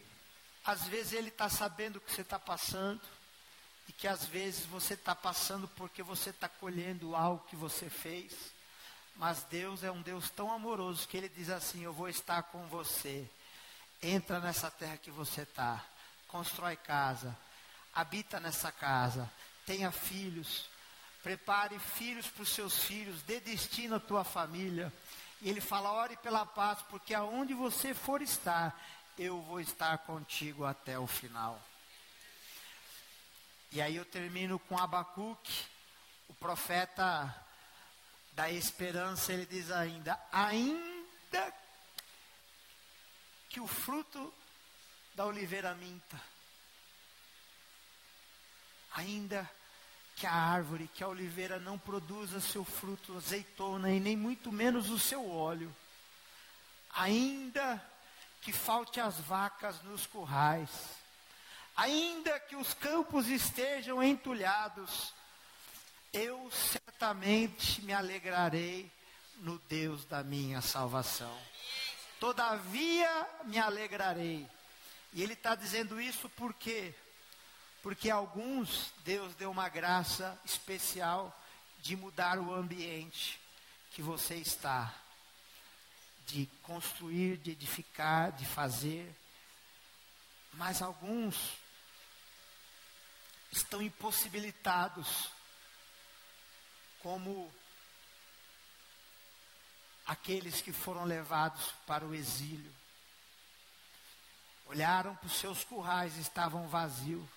[0.63, 3.01] às vezes Ele está sabendo o que você está passando,
[3.87, 8.33] e que às vezes você está passando porque você está colhendo algo que você fez,
[9.15, 12.65] mas Deus é um Deus tão amoroso que Ele diz assim: Eu vou estar com
[12.67, 13.29] você,
[14.01, 15.83] entra nessa terra que você está,
[16.27, 17.37] constrói casa,
[17.93, 19.29] habita nessa casa,
[19.65, 20.65] tenha filhos,
[21.21, 24.91] prepare filhos para os seus filhos, dê destino à tua família.
[25.41, 28.73] E ele fala: ore pela paz, porque aonde você for estar,
[29.17, 31.61] eu vou estar contigo até o final.
[33.71, 35.65] E aí eu termino com Abacuque,
[36.27, 37.33] o profeta
[38.33, 41.53] da esperança, ele diz ainda: ainda
[43.49, 44.33] que o fruto
[45.15, 46.19] da oliveira minta,
[48.95, 49.49] ainda
[50.15, 54.89] que a árvore, que a oliveira não produza seu fruto azeitona e nem muito menos
[54.89, 55.75] o seu óleo,
[56.95, 57.83] ainda
[58.43, 60.69] que falte as vacas nos currais,
[61.75, 65.13] ainda que os campos estejam entulhados,
[66.11, 68.91] eu certamente me alegrarei
[69.37, 71.35] no Deus da minha salvação.
[72.19, 74.47] Todavia me alegrarei.
[75.13, 76.93] E ele está dizendo isso porque
[77.81, 81.37] porque alguns, Deus deu uma graça especial
[81.79, 83.37] de mudar o ambiente
[83.91, 84.95] que você está,
[86.25, 89.13] de construir, de edificar, de fazer.
[90.53, 91.57] Mas alguns
[93.51, 95.29] estão impossibilitados,
[96.99, 97.53] como
[100.05, 102.73] aqueles que foram levados para o exílio.
[104.65, 107.27] Olharam para os seus currais, estavam vazios.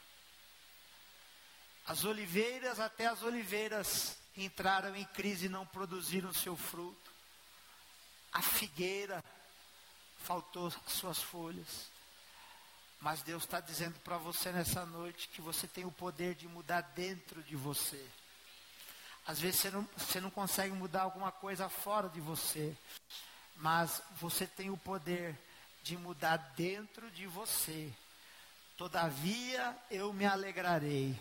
[1.86, 7.05] As oliveiras, até as oliveiras entraram em crise e não produziram seu fruto.
[8.36, 9.24] A figueira
[10.18, 11.90] faltou suas folhas.
[13.00, 16.80] Mas Deus está dizendo para você nessa noite que você tem o poder de mudar
[16.80, 18.04] dentro de você.
[19.26, 22.76] Às vezes você não, você não consegue mudar alguma coisa fora de você,
[23.56, 25.36] mas você tem o poder
[25.82, 27.92] de mudar dentro de você.
[28.76, 31.18] Todavia eu me alegrarei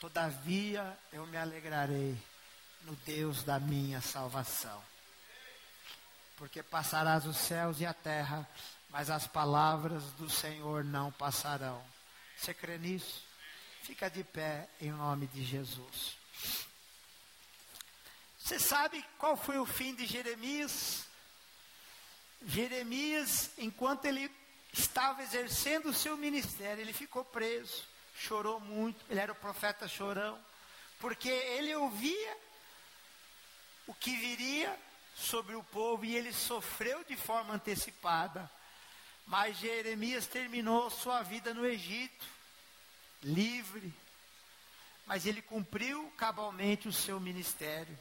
[0.00, 2.16] Todavia eu me alegrarei
[2.82, 4.82] no Deus da minha salvação.
[6.36, 8.48] Porque passarás os céus e a terra,
[8.90, 11.82] mas as palavras do Senhor não passarão.
[12.36, 13.24] Você crê nisso?
[13.82, 16.16] Fica de pé em nome de Jesus.
[18.38, 21.06] Você sabe qual foi o fim de Jeremias?
[22.44, 24.30] Jeremias, enquanto ele
[24.72, 27.84] estava exercendo o seu ministério, ele ficou preso
[28.16, 30.38] chorou muito, ele era o profeta chorão,
[30.98, 32.36] porque ele ouvia
[33.86, 34.76] o que viria
[35.16, 38.50] sobre o povo e ele sofreu de forma antecipada.
[39.26, 42.26] Mas Jeremias terminou sua vida no Egito,
[43.22, 43.92] livre,
[45.06, 47.98] mas ele cumpriu cabalmente o seu ministério.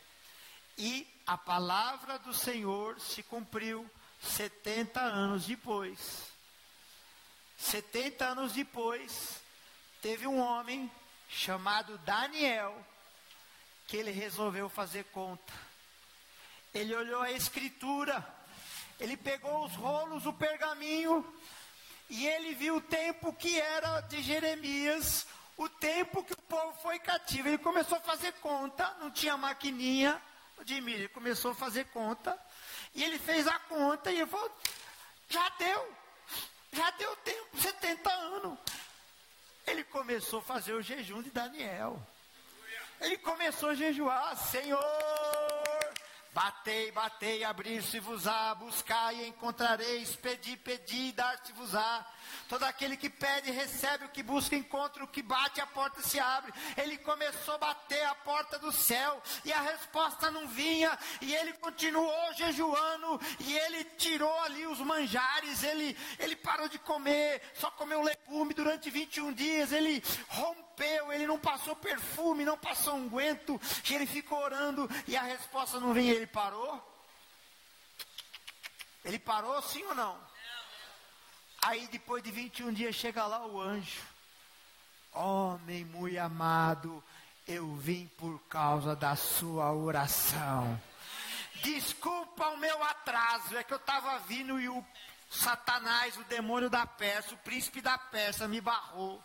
[0.78, 3.90] E a palavra do Senhor se cumpriu
[4.22, 6.32] 70 anos depois.
[7.58, 9.42] 70 anos depois,
[10.02, 10.92] teve um homem
[11.30, 12.86] chamado Daniel
[13.88, 15.65] que ele resolveu fazer conta.
[16.76, 18.24] Ele olhou a escritura.
[19.00, 21.26] Ele pegou os rolos, o pergaminho,
[22.10, 25.26] e ele viu o tempo que era de Jeremias,
[25.58, 27.48] o tempo que o povo foi cativo.
[27.48, 30.22] Ele começou a fazer conta, não tinha maquininha
[30.64, 32.38] de milho, ele começou a fazer conta,
[32.94, 34.52] e ele fez a conta e falou:
[35.30, 35.96] já deu,
[36.72, 38.58] já deu tempo, 70 anos.
[39.68, 42.02] Ele começou a fazer o jejum de Daniel.
[43.02, 44.80] Ele começou a jejuar, Senhor,
[46.36, 52.06] batei, batei, abrir-se-vos-á, buscai e encontrareis, pedi, pedi, dar-se-vos-á.
[52.48, 56.20] Todo aquele que pede, recebe, o que busca, encontra, o que bate, a porta se
[56.20, 56.54] abre.
[56.78, 60.98] Ele começou a bater a porta do céu e a resposta não vinha.
[61.22, 65.64] E ele continuou jejuando e ele tirou ali os manjares.
[65.64, 69.72] Ele, ele parou de comer, só comeu legume durante 21 dias.
[69.72, 73.60] Ele rompeu, ele não passou perfume, não passou unguento.
[73.90, 76.14] E ele ficou orando e a resposta não vinha.
[76.14, 76.94] Ele parou.
[79.04, 80.35] Ele parou sim ou não?
[81.66, 84.04] Aí depois de 21 dias chega lá o anjo.
[85.12, 87.04] Homem muito amado,
[87.48, 90.80] eu vim por causa da sua oração.
[91.64, 94.86] Desculpa o meu atraso, é que eu estava vindo e o
[95.28, 99.20] Satanás, o demônio da Pérsia, o príncipe da Pérsia me barrou.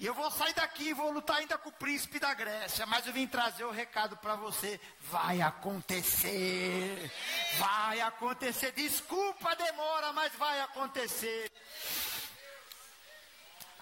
[0.00, 2.86] E eu vou sair daqui e vou lutar ainda com o príncipe da Grécia.
[2.86, 4.80] Mas eu vim trazer o recado para você.
[4.98, 7.12] Vai acontecer.
[7.58, 8.72] Vai acontecer.
[8.72, 11.52] Desculpa a demora, mas vai acontecer.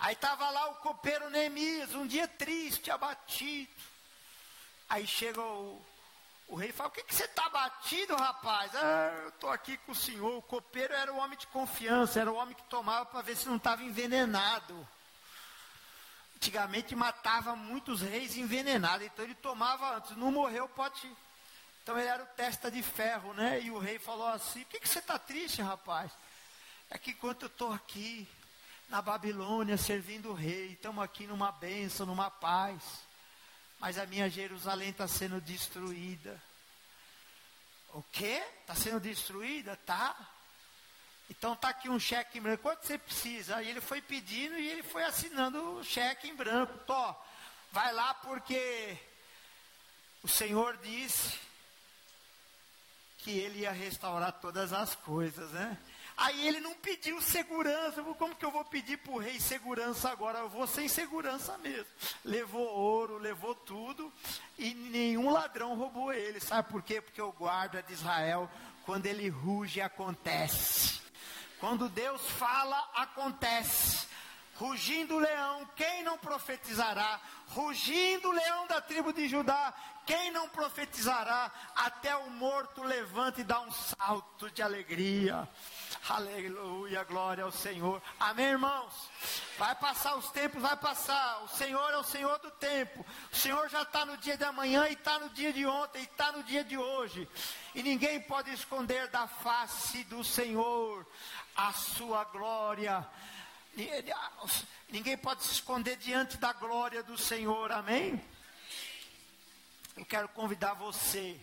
[0.01, 3.71] Aí estava lá o copeiro Neemias, um dia triste, abatido.
[4.89, 5.81] Aí chega o,
[6.49, 8.75] o rei e fala: O que, que você está abatido, rapaz?
[8.75, 10.37] Ah, eu estou aqui com o senhor.
[10.37, 13.47] O copeiro era o homem de confiança, era o homem que tomava para ver se
[13.47, 14.85] não estava envenenado.
[16.39, 21.11] Antigamente matava muitos reis envenenados, então ele tomava antes, não morreu, pode.
[21.83, 23.61] Então ele era o testa de ferro, né?
[23.61, 26.13] E o rei falou assim: Por que, que você está triste, rapaz?
[26.91, 28.29] É que enquanto eu estou aqui
[28.89, 32.81] na Babilônia servindo o rei, estamos aqui numa bênção, numa paz,
[33.81, 36.41] mas a minha Jerusalém está sendo destruída.
[37.93, 38.41] O quê?
[38.61, 39.75] Está sendo destruída?
[39.85, 40.15] Tá.
[41.31, 42.63] Então está aqui um cheque em branco.
[42.63, 43.57] Quanto você precisa?
[43.57, 46.79] Aí ele foi pedindo e ele foi assinando o cheque em branco.
[46.87, 47.15] Tó,
[47.71, 48.97] vai lá porque
[50.23, 51.39] o Senhor disse
[53.19, 55.77] que ele ia restaurar todas as coisas, né?
[56.17, 58.03] Aí ele não pediu segurança.
[58.03, 60.41] Como que eu vou pedir para o rei segurança agora?
[60.41, 61.87] Eu vou sem segurança mesmo.
[62.25, 64.13] Levou ouro, levou tudo
[64.59, 66.41] e nenhum ladrão roubou ele.
[66.41, 67.01] Sabe por quê?
[67.01, 68.51] Porque o guarda de Israel,
[68.85, 70.98] quando ele ruge, acontece.
[71.61, 74.07] Quando Deus fala, acontece.
[74.55, 77.21] Rugindo o leão, quem não profetizará?
[77.51, 79.73] Rugindo o leão da tribo de Judá,
[80.05, 81.53] quem não profetizará?
[81.77, 85.49] Até o morto levanta e dá um salto de alegria.
[86.09, 88.03] Aleluia, glória ao Senhor.
[88.19, 88.93] Amém, irmãos?
[89.59, 91.43] Vai passar os tempos, vai passar.
[91.45, 93.05] O Senhor é o Senhor do tempo.
[93.31, 96.05] O Senhor já está no dia de amanhã, e está no dia de ontem, e
[96.05, 97.29] está no dia de hoje.
[97.75, 101.07] E ninguém pode esconder da face do Senhor
[101.59, 103.05] a sua glória.
[104.89, 108.23] Ninguém pode se esconder diante da glória do Senhor, amém?
[109.97, 111.37] Eu quero convidar você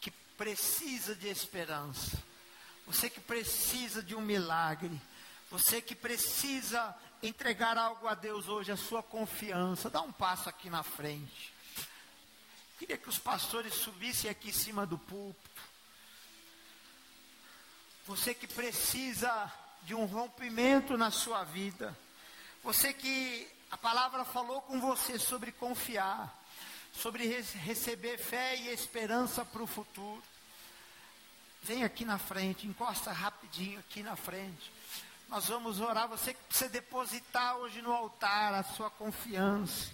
[0.00, 2.20] que precisa de esperança,
[2.84, 5.00] você que precisa de um milagre,
[5.48, 10.68] você que precisa entregar algo a Deus hoje, a sua confiança, dá um passo aqui
[10.68, 11.52] na frente.
[12.76, 15.49] Queria que os pastores subissem aqui em cima do púlpito.
[18.10, 19.30] Você que precisa
[19.84, 21.96] de um rompimento na sua vida.
[22.60, 26.36] Você que a palavra falou com você sobre confiar,
[26.92, 30.20] sobre receber fé e esperança para o futuro.
[31.62, 34.72] Vem aqui na frente, encosta rapidinho aqui na frente.
[35.28, 36.08] Nós vamos orar.
[36.08, 39.88] Você que precisa depositar hoje no altar a sua confiança.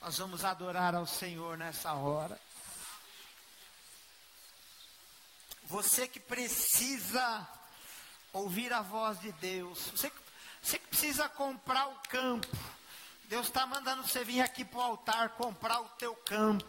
[0.00, 2.40] Nós vamos adorar ao Senhor nessa hora.
[5.64, 7.46] Você que precisa
[8.32, 9.90] ouvir a voz de Deus.
[9.90, 10.12] Você,
[10.62, 12.46] você que precisa comprar o campo.
[13.24, 16.64] Deus está mandando você vir aqui para o altar comprar o teu campo.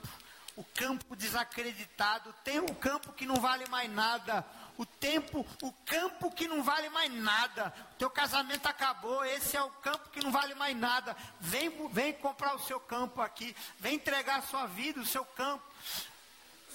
[0.55, 2.33] O campo desacreditado.
[2.43, 4.43] Tem um campo que não vale mais nada
[4.79, 7.73] o tempo, o campo que não vale mais nada.
[7.91, 11.17] O teu casamento acabou, esse é o campo que não vale mais nada.
[11.41, 15.65] Vem, vem comprar o seu campo aqui, vem entregar a sua vida, o seu campo.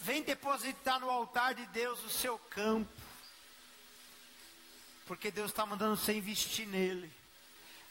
[0.03, 2.93] Vem depositar no altar de Deus o seu campo.
[5.07, 7.11] Porque Deus está mandando você investir nele.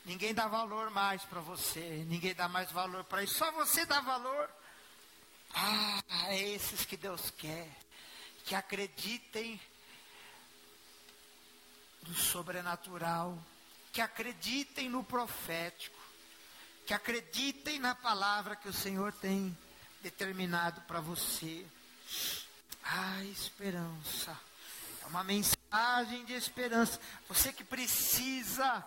[0.05, 3.99] Ninguém dá valor mais para você, ninguém dá mais valor para isso, só você dá
[3.99, 4.47] valor.
[5.55, 7.67] Ah, é esses que Deus quer,
[8.43, 9.59] que acreditem
[12.07, 13.37] no sobrenatural,
[13.91, 15.97] que acreditem no profético,
[16.85, 19.55] que acreditem na palavra que o Senhor tem
[20.01, 21.65] determinado para você.
[22.83, 24.37] Ah, esperança.
[25.01, 26.99] É uma mensagem de esperança.
[27.27, 28.85] Você que precisa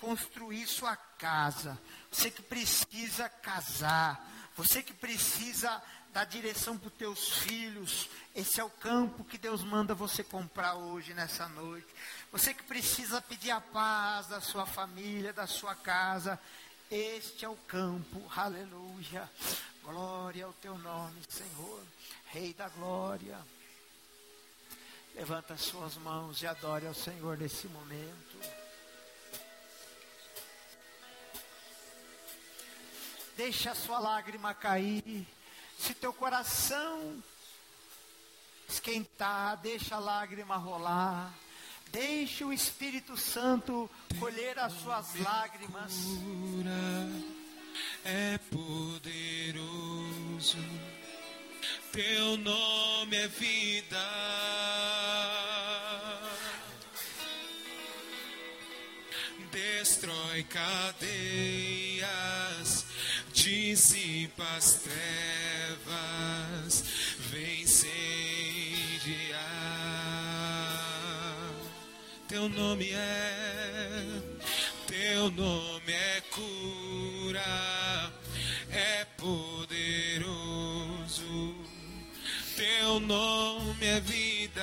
[0.00, 1.78] construir sua casa,
[2.10, 4.20] você que precisa casar,
[4.56, 5.82] você que precisa
[6.12, 10.74] dar direção para os teus filhos, esse é o campo que Deus manda você comprar
[10.74, 11.86] hoje, nessa noite.
[12.30, 16.38] Você que precisa pedir a paz da sua família, da sua casa,
[16.90, 19.28] este é o campo, aleluia.
[19.82, 21.82] Glória ao teu nome, Senhor,
[22.26, 23.38] Rei da glória.
[25.14, 28.38] Levanta as suas mãos e adore ao Senhor nesse momento.
[33.36, 35.26] Deixa a sua lágrima cair.
[35.82, 37.20] Se teu coração
[38.68, 41.34] esquentar, deixa a lágrima rolar.
[41.90, 43.90] Deixe o Espírito Santo
[44.20, 45.92] colher as suas lágrimas.
[48.04, 49.58] É poderoso,
[51.90, 53.98] teu nome é vida.
[59.50, 62.08] Destrói cadeias,
[63.42, 66.84] dissipa as trevas,
[67.30, 67.66] vem
[72.28, 74.22] Teu nome é,
[74.86, 78.12] teu nome é cura,
[78.70, 80.32] é poderoso.
[82.56, 84.62] Teu nome é vida.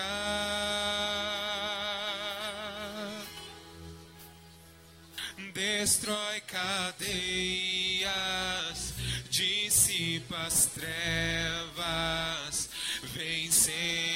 [5.53, 8.10] Destrói cadeias,
[10.35, 12.69] as trevas,
[13.03, 14.10] vence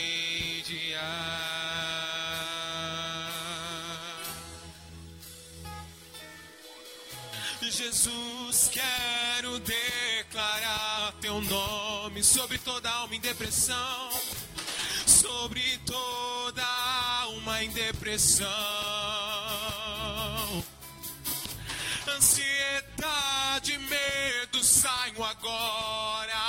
[7.74, 14.10] Jesus, quero declarar teu nome sobre toda alma em depressão,
[15.06, 16.64] sobre toda
[17.24, 19.33] alma em depressão.
[22.16, 26.43] Ansiedade, medo, saiam agora.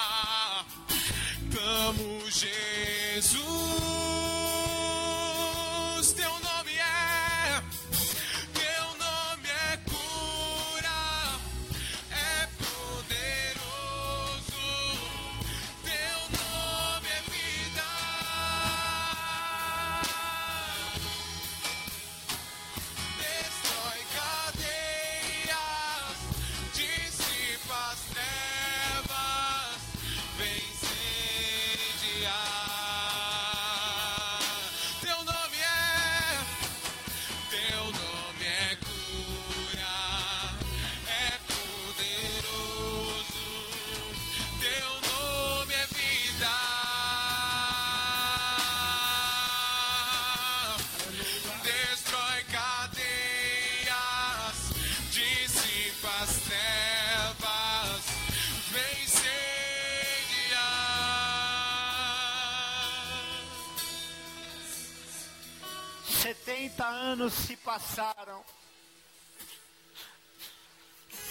[67.15, 68.45] Anos se passaram.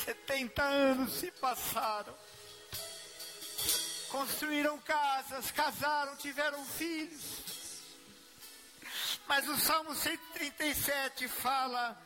[0.05, 2.15] 70 anos se passaram.
[4.09, 7.21] Construíram casas, casaram, tiveram filhos.
[9.27, 12.01] Mas o Salmo 137 fala: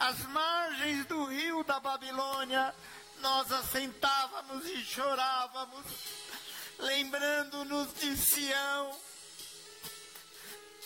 [0.00, 2.74] às margens do rio da Babilônia,
[3.20, 5.84] nós assentávamos e chorávamos,
[6.78, 8.98] lembrando-nos de Sião,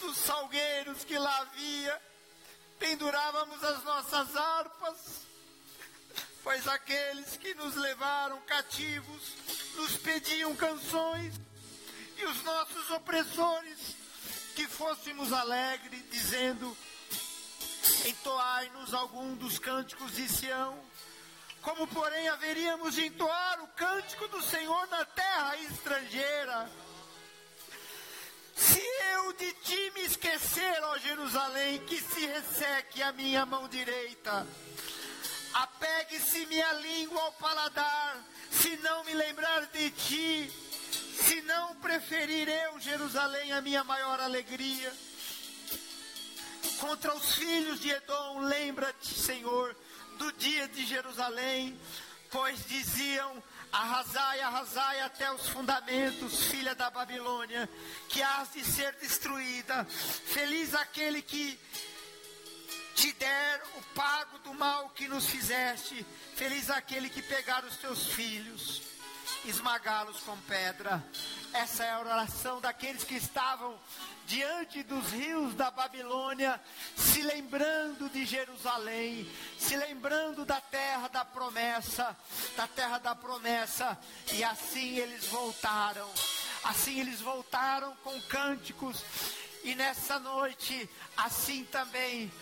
[0.01, 2.12] dos salgueiros que lá havia
[2.83, 4.97] pendurávamos as nossas harpas,
[6.43, 9.23] pois aqueles que nos levaram cativos
[9.77, 11.33] nos pediam canções,
[12.19, 13.79] e os nossos opressores
[14.57, 16.77] que fôssemos alegres, dizendo:
[18.05, 20.77] Entoai-nos algum dos cânticos de Sião.
[21.63, 26.69] Como, porém, haveríamos de entoar o cântico do Senhor na terra estrangeira?
[28.55, 28.81] Se
[29.15, 34.47] eu de ti me esquecer, ó Jerusalém, que se resseque a minha mão direita.
[35.55, 40.53] Apegue-se minha língua ao paladar, se não me lembrar de ti,
[41.23, 44.93] se não preferir eu, Jerusalém, a minha maior alegria.
[46.81, 49.77] Contra os filhos de Edom, lembra-te, Senhor,
[50.19, 51.79] do dia de Jerusalém,
[52.31, 53.43] pois diziam:
[53.73, 57.67] Arrasai, arrasai até os fundamentos, filha da Babilônia,
[58.07, 59.87] que has de ser destruída.
[59.87, 61.59] Feliz aquele que
[62.95, 66.05] te der o pago do mal que nos fizeste.
[66.37, 68.83] Feliz aquele que pegar os teus filhos,
[69.47, 71.03] esmagá-los com pedra.
[71.55, 73.75] Essa é a oração daqueles que estavam
[74.33, 76.59] diante dos rios da Babilônia,
[76.97, 82.17] se lembrando de Jerusalém, se lembrando da terra da promessa,
[82.57, 83.99] da terra da promessa,
[84.33, 86.11] e assim eles voltaram.
[86.65, 89.05] Assim eles voltaram com cânticos,
[89.65, 92.33] e nessa noite, assim também,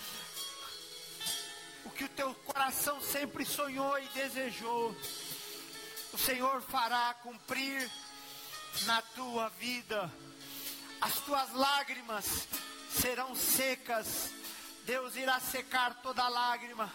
[1.84, 4.94] o que o teu coração sempre sonhou e desejou,
[6.12, 7.90] o Senhor fará cumprir
[8.86, 10.08] na tua vida.
[11.00, 12.46] As tuas lágrimas
[12.90, 14.30] serão secas.
[14.84, 16.92] Deus irá secar toda lágrima.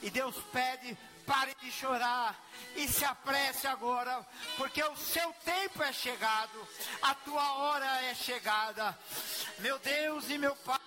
[0.00, 0.96] E Deus pede:
[1.26, 2.34] pare de chorar
[2.76, 4.26] e se apresse agora,
[4.56, 6.68] porque o seu tempo é chegado,
[7.02, 8.98] a tua hora é chegada.
[9.58, 10.80] Meu Deus e meu Pai,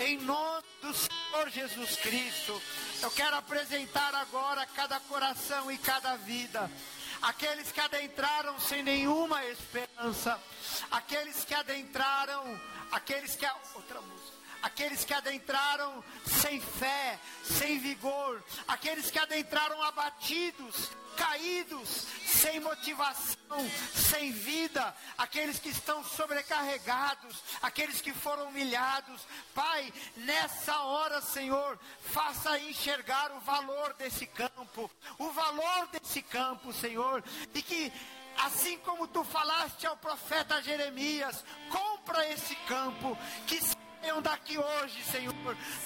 [0.00, 2.60] em nome do Senhor Jesus Cristo,
[3.02, 6.70] eu quero apresentar agora cada coração e cada vida
[7.22, 10.40] aqueles que adentraram sem nenhuma esperança,
[10.90, 12.60] aqueles que adentraram,
[12.92, 20.90] aqueles que outra música, aqueles que adentraram sem fé, sem vigor, aqueles que adentraram abatidos,
[21.18, 23.36] caídos, sem motivação,
[23.92, 29.26] sem vida, aqueles que estão sobrecarregados, aqueles que foram humilhados.
[29.54, 37.22] Pai, nessa hora, Senhor, faça enxergar o valor desse campo, o valor desse campo, Senhor,
[37.52, 37.92] e que
[38.36, 45.34] assim como tu falaste ao profeta Jeremias, compra esse campo, que saiam daqui hoje, Senhor,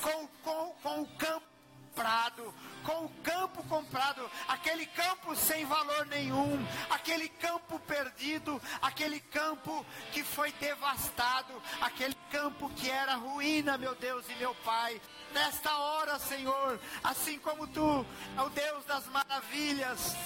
[0.02, 1.51] com, com, com o campo
[1.92, 2.54] comprado,
[2.84, 10.24] com o campo comprado, aquele campo sem valor nenhum, aquele campo perdido, aquele campo que
[10.24, 15.00] foi devastado, aquele campo que era ruína, meu Deus e meu Pai.
[15.34, 18.06] Nesta hora, Senhor, assim como tu
[18.36, 20.16] é o Deus das maravilhas,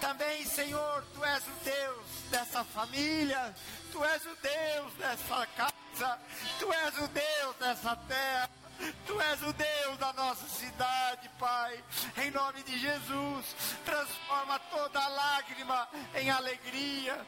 [0.00, 3.54] também, Senhor, tu és o Deus dessa família,
[3.92, 6.18] tu és o Deus dessa casa,
[6.58, 8.61] tu és o Deus dessa terra.
[9.06, 11.82] Tu és o Deus da nossa cidade, Pai.
[12.16, 13.54] Em nome de Jesus,
[13.84, 17.24] transforma toda lágrima em alegria.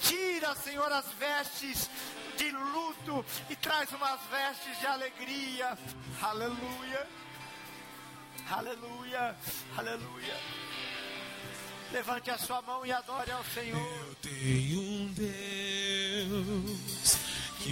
[0.00, 1.90] Tira, Senhor, as vestes
[2.36, 5.76] de luto e traz umas vestes de alegria.
[6.22, 7.06] Aleluia.
[8.50, 9.36] Aleluia.
[9.76, 10.36] Aleluia.
[11.92, 13.78] Levante a sua mão e adore ao Senhor.
[13.78, 16.76] Eu tenho um Deus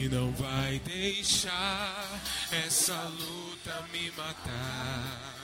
[0.04, 2.20] que não vai deixar
[2.52, 5.42] essa luta me matar,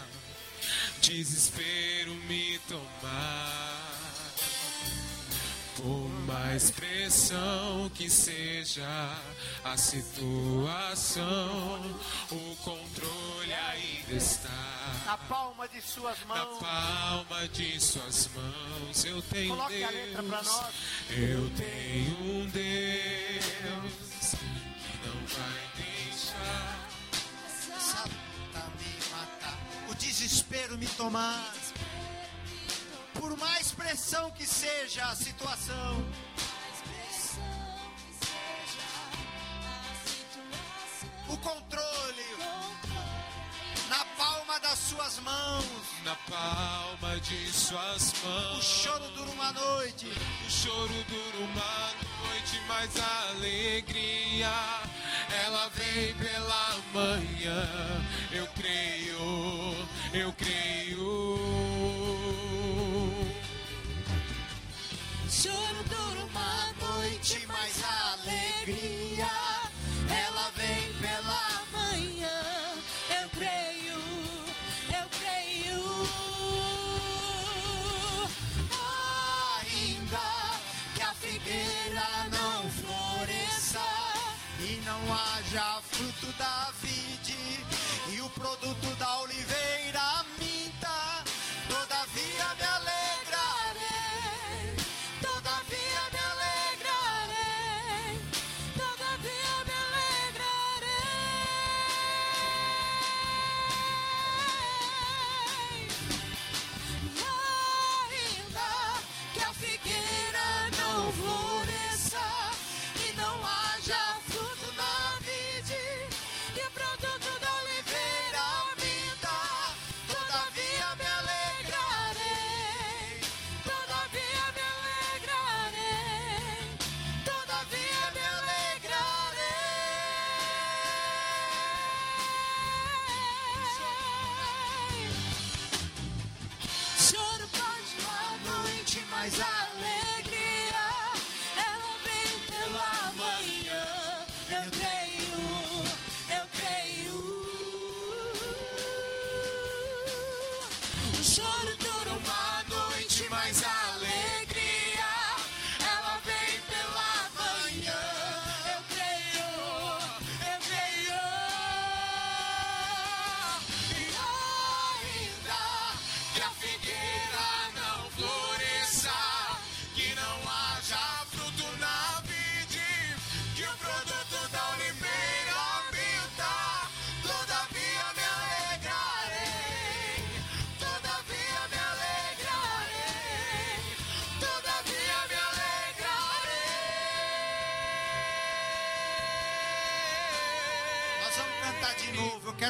[1.01, 3.79] desespero me tomar.
[5.77, 8.85] Por mais pressão que seja
[9.65, 11.25] a situação,
[12.31, 14.51] o controle ainda está.
[15.07, 16.59] Na palma de suas Na mãos.
[16.59, 20.53] palma de suas mãos eu tenho Coloque a letra pra Deus.
[20.53, 20.75] nós.
[21.09, 24.20] Eu tenho um Deus
[25.77, 26.89] deixar.
[27.77, 29.59] Essa luta me matar.
[29.91, 31.55] O desespero me tomar.
[33.15, 36.05] Por mais pressão que seja a situação.
[41.29, 42.25] O controle
[44.63, 45.65] das suas mãos.
[46.05, 48.59] Na palma de suas mãos.
[48.59, 50.07] O choro dura uma noite.
[50.47, 51.93] O choro dura uma
[52.25, 54.51] noite, mas a alegria
[55.45, 57.69] ela vem pela manhã.
[58.33, 59.77] Eu creio,
[60.15, 61.39] eu creio.
[65.29, 68.90] Choro dura uma noite, mas a alegria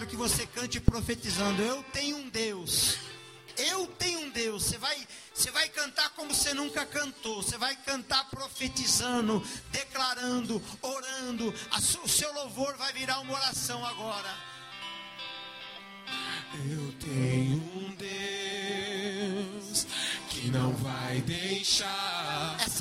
[0.01, 1.60] quero que você cante profetizando.
[1.60, 2.97] Eu tenho um Deus.
[3.59, 4.64] Eu tenho um Deus.
[4.64, 4.97] Você vai,
[5.35, 7.43] você vai cantar como você nunca cantou.
[7.43, 11.52] Você vai cantar profetizando, declarando, orando.
[12.02, 14.35] O seu louvor vai virar uma oração agora.
[16.55, 17.94] Eu tenho um
[19.36, 19.86] Deus
[20.31, 22.56] que não vai deixar.
[22.59, 22.80] Essa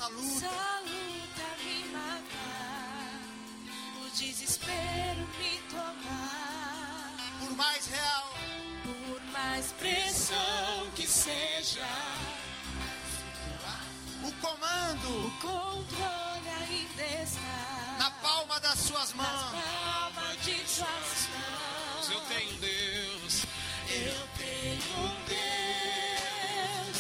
[7.59, 8.33] mais real,
[8.83, 11.85] por mais pressão que seja,
[14.23, 19.51] o comando o controle ainda está na palma das suas mãos.
[19.51, 22.09] palmas de suas mãos.
[22.11, 23.43] Eu tenho Deus.
[23.89, 26.97] Eu tenho um Deus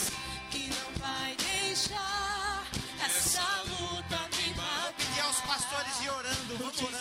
[0.51, 2.67] que não vai deixar
[3.05, 4.93] essa luta me matar.
[4.97, 6.57] Pedir aos pastores ir orando.
[6.57, 6.98] Vamos orando.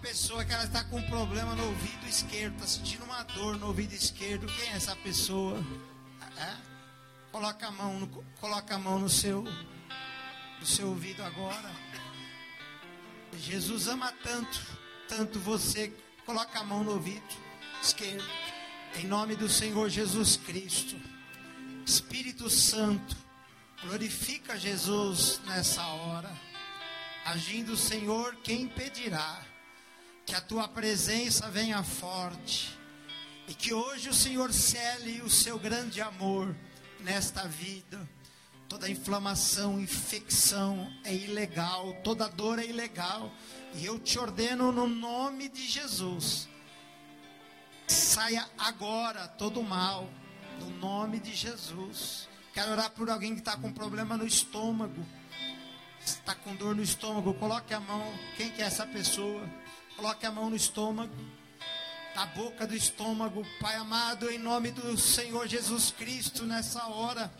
[0.00, 3.66] Pessoa que ela está com um problema no ouvido esquerdo, está sentindo uma dor no
[3.66, 4.46] ouvido esquerdo.
[4.46, 5.58] Quem é essa pessoa?
[6.38, 6.56] É?
[7.30, 8.06] Coloca a mão, no,
[8.40, 9.44] coloca a mão no seu,
[10.58, 11.70] no seu ouvido agora.
[13.38, 14.60] Jesus ama tanto,
[15.06, 15.92] tanto você.
[16.24, 17.36] Coloca a mão no ouvido
[17.82, 18.26] esquerdo.
[18.96, 20.96] Em nome do Senhor Jesus Cristo.
[21.84, 23.16] Espírito Santo,
[23.82, 26.30] glorifica Jesus nessa hora.
[27.24, 29.49] Agindo o Senhor, quem impedirá
[30.30, 32.78] que a tua presença venha forte
[33.48, 36.54] e que hoje o Senhor cele o seu grande amor
[37.00, 38.08] nesta vida.
[38.68, 43.28] Toda inflamação, infecção é ilegal, toda dor é ilegal.
[43.74, 46.48] E eu te ordeno no nome de Jesus.
[47.88, 50.08] Saia agora todo mal,
[50.60, 52.28] no nome de Jesus.
[52.54, 55.04] Quero orar por alguém que está com problema no estômago
[56.04, 58.10] está com dor no estômago, coloque a mão.
[58.36, 59.42] Quem que é essa pessoa?
[60.00, 61.14] Coloque a mão no estômago,
[62.14, 63.46] na boca do estômago.
[63.60, 67.30] Pai amado, em nome do Senhor Jesus Cristo, nessa hora,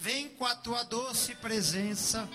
[0.00, 2.26] vem com a tua doce presença.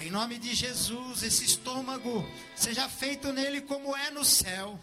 [0.00, 4.76] Em nome de Jesus, esse estômago seja feito nele como é no céu.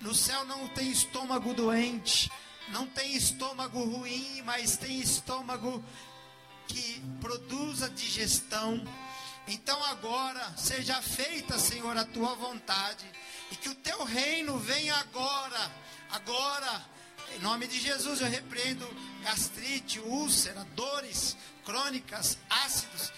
[0.00, 2.28] No céu não tem estômago doente,
[2.70, 5.80] não tem estômago ruim, mas tem estômago
[6.66, 8.82] que produza digestão.
[9.46, 13.06] Então agora seja feita, Senhor, a tua vontade.
[13.50, 15.70] E que o teu reino venha agora,
[16.10, 16.84] agora.
[17.34, 18.86] Em nome de Jesus eu repreendo
[19.22, 23.12] gastrite, úlcera, dores crônicas, ácidos.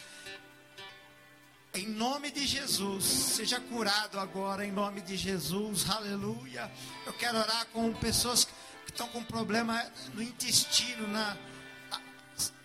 [1.75, 6.71] Em nome de Jesus, seja curado agora, em nome de Jesus, aleluia.
[7.07, 9.83] Eu quero orar com pessoas que estão com problema
[10.13, 11.35] no intestino, na,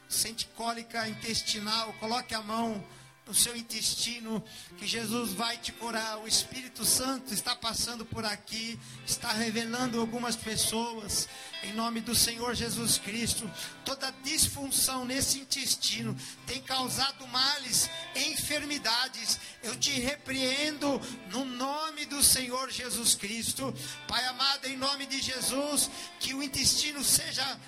[0.09, 1.93] sente cólica intestinal.
[2.01, 2.83] Coloque a mão
[3.27, 4.43] no seu intestino,
[4.77, 6.19] que Jesus vai te curar.
[6.19, 11.27] O Espírito Santo está passando por aqui, está revelando algumas pessoas,
[11.63, 13.49] em nome do Senhor Jesus Cristo.
[13.83, 19.37] Toda disfunção nesse intestino tem causado males, enfermidades.
[19.61, 23.73] Eu te repreendo no nome do Senhor Jesus Cristo.
[24.07, 25.89] Pai amado, em nome de Jesus,
[26.19, 27.59] que o intestino seja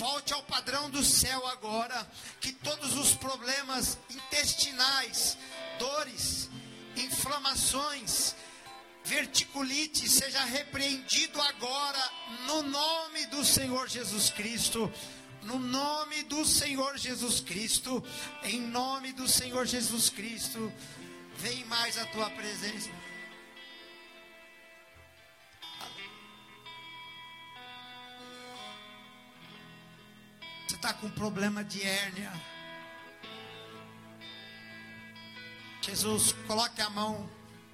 [0.00, 2.10] volte ao padrão do céu agora,
[2.40, 5.36] que todos os problemas intestinais,
[5.78, 6.48] dores,
[6.96, 8.34] inflamações,
[9.04, 12.02] verticulite seja repreendido agora
[12.46, 14.90] no nome do Senhor Jesus Cristo.
[15.42, 18.02] No nome do Senhor Jesus Cristo,
[18.42, 20.70] em nome do Senhor Jesus Cristo,
[21.36, 22.90] vem mais a tua presença.
[31.00, 32.32] Com problema de hérnia.
[35.80, 37.28] Jesus, coloque a mão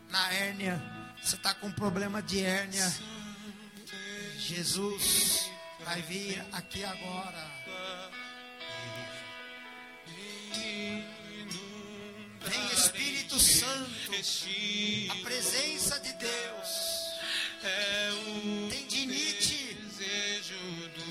[0.09, 0.81] na hérnia.
[1.21, 2.95] Você está com problema de hérnia.
[4.39, 5.51] Jesus
[5.85, 7.51] vai vir aqui agora.
[12.43, 14.13] Vem Espírito Santo,
[15.11, 16.97] a presença de Deus.
[18.71, 19.77] Tendinite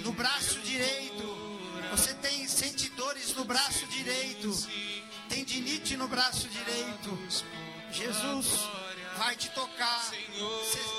[0.02, 1.45] no braço direito.
[1.92, 4.52] Você tem sente dores no braço direito.
[5.30, 7.18] Tendinite no braço direito.
[7.92, 8.48] Jesus
[9.18, 10.12] vai te tocar.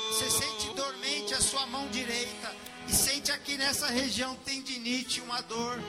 [0.09, 2.55] Você sente dormente a sua mão direita.
[2.89, 5.81] E sente aqui nessa região tendinite, uma dor.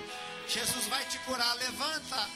[0.47, 1.55] Jesus vai te curar.
[1.55, 2.29] Levanta.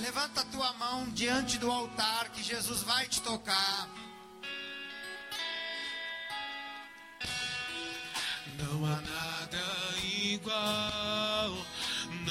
[0.00, 3.88] Levanta a tua mão diante do altar que Jesus vai te tocar.
[8.58, 11.01] Não há nada igual,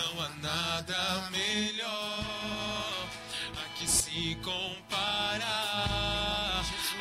[0.02, 3.08] não há nada melhor
[3.56, 5.52] a que se comparar.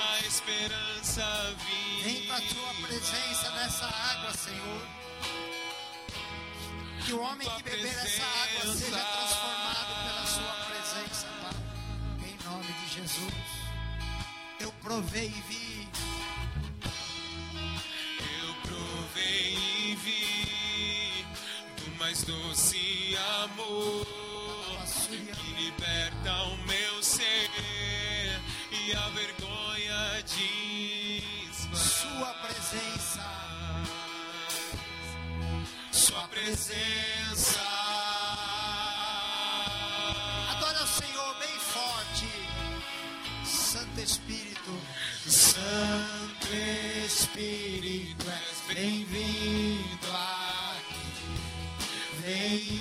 [0.00, 1.24] A esperança
[2.02, 4.82] Vem com a tua presença nessa água, Senhor.
[7.04, 12.28] Que o homem que beber essa água seja transformado pela sua presença, Pai.
[12.28, 13.34] Em nome de Jesus.
[14.60, 15.59] Eu provei e vi.
[23.44, 24.06] Amor
[25.08, 27.50] que liberta o meu ser
[28.70, 31.78] e a vergonha desfaz.
[31.78, 33.26] Sua presença.
[35.90, 37.60] Sua presença.
[40.50, 42.28] Adora o Senhor bem forte.
[43.44, 44.80] Santo Espírito.
[45.26, 46.48] Santo
[47.06, 51.00] Espírito, és bem-vindo aqui.
[52.20, 52.79] Vem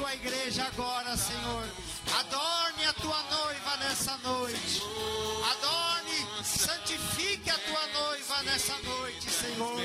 [0.00, 1.68] sua igreja agora, Senhor.
[2.18, 4.82] Adorne a tua noiva nessa noite.
[5.52, 9.78] Adorne, santifique a tua noiva nessa noite, Senhor.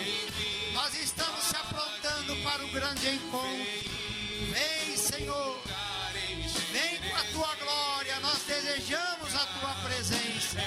[0.74, 3.92] Nós estamos se aprontando para o grande encontro.
[4.54, 5.60] Vem, Senhor.
[6.72, 8.18] Vem com a tua glória.
[8.22, 10.60] Nós desejamos a tua presença.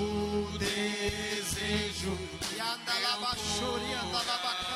[0.00, 2.16] O desejo
[2.56, 4.67] E andalabachori, andalabacandarai.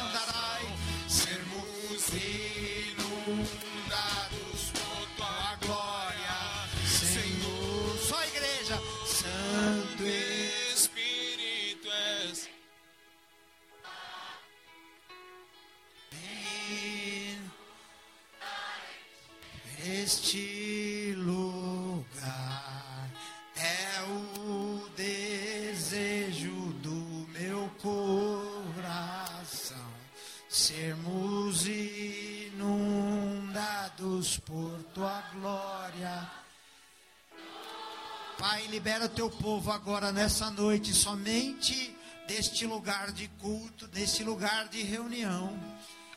[38.82, 41.96] Libera teu povo agora nessa noite, somente
[42.26, 45.56] deste lugar de culto, deste lugar de reunião.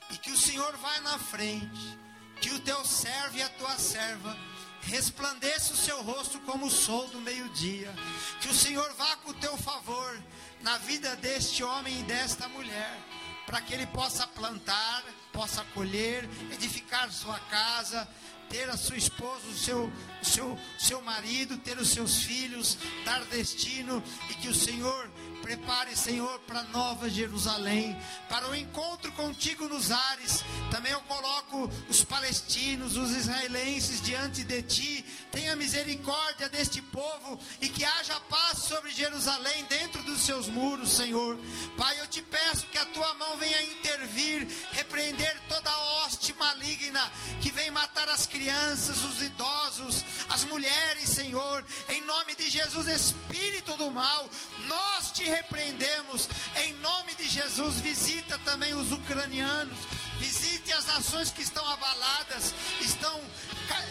[0.09, 1.99] E que o Senhor vá na frente,
[2.41, 4.35] que o teu servo e a tua serva
[4.81, 7.93] resplandeça o seu rosto como o sol do meio-dia.
[8.41, 10.19] Que o Senhor vá com o teu favor
[10.63, 12.97] na vida deste homem e desta mulher,
[13.45, 18.09] para que ele possa plantar, possa colher, edificar sua casa,
[18.55, 19.91] ter a sua esposa, o seu,
[20.23, 25.09] seu, seu marido, ter os seus filhos, dar destino e que o Senhor
[25.45, 27.95] prepare, Senhor, para Nova Jerusalém,
[28.27, 30.43] para o encontro contigo nos ares.
[30.71, 35.05] Também eu coloco os palestinos, os israelenses diante de ti.
[35.31, 41.37] Tenha misericórdia deste povo e que haja paz sobre Jerusalém dentro dos seus muros, Senhor.
[41.77, 47.11] Pai, eu te peço que a tua mão venha intervir, repreender toda a hoste maligna
[47.39, 51.63] que vem matar as crianças, os idosos, as mulheres, Senhor.
[51.89, 54.27] Em nome de Jesus, Espírito do mal,
[54.67, 56.29] nós te repreendemos.
[56.63, 59.77] Em nome de Jesus, visita também os ucranianos.
[60.17, 63.21] Visite as nações que estão abaladas, estão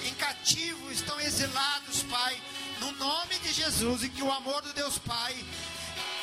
[0.05, 2.41] em cativo, estão exilados, Pai.
[2.81, 5.35] No nome de Jesus e que o amor do Deus Pai.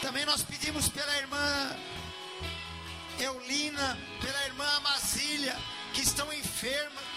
[0.01, 1.77] Também nós pedimos pela irmã
[3.19, 5.55] Eulina, pela irmã Amazília,
[5.93, 7.10] que estão enfermas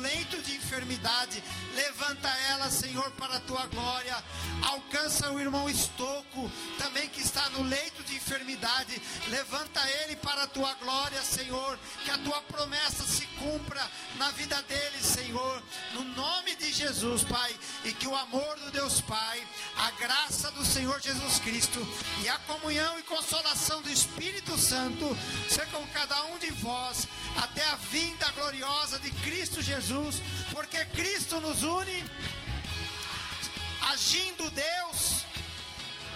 [0.00, 1.42] leito de enfermidade.
[1.74, 4.16] Levanta ela, Senhor, para a tua glória.
[4.62, 9.00] Alcança o irmão Estoco, também que está no leito de enfermidade.
[9.28, 11.78] Levanta ele para a tua glória, Senhor.
[12.04, 13.86] Que a tua promessa se cumpra
[14.16, 15.62] na vida dele, Senhor.
[15.92, 17.54] No nome de Jesus, Pai.
[17.84, 19.46] E que o amor do Deus Pai,
[19.76, 21.86] a graça do Senhor Jesus Cristo
[22.22, 25.16] e a comunhão e consolação do Espírito Santo
[25.48, 27.06] seja com cada um de vós
[27.36, 30.22] até a vinda gloriosa de Cristo Jesus, Jesus,
[30.52, 32.04] porque Cristo nos une,
[33.92, 35.24] agindo Deus,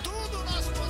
[0.04, 0.83] tudo nós podemos.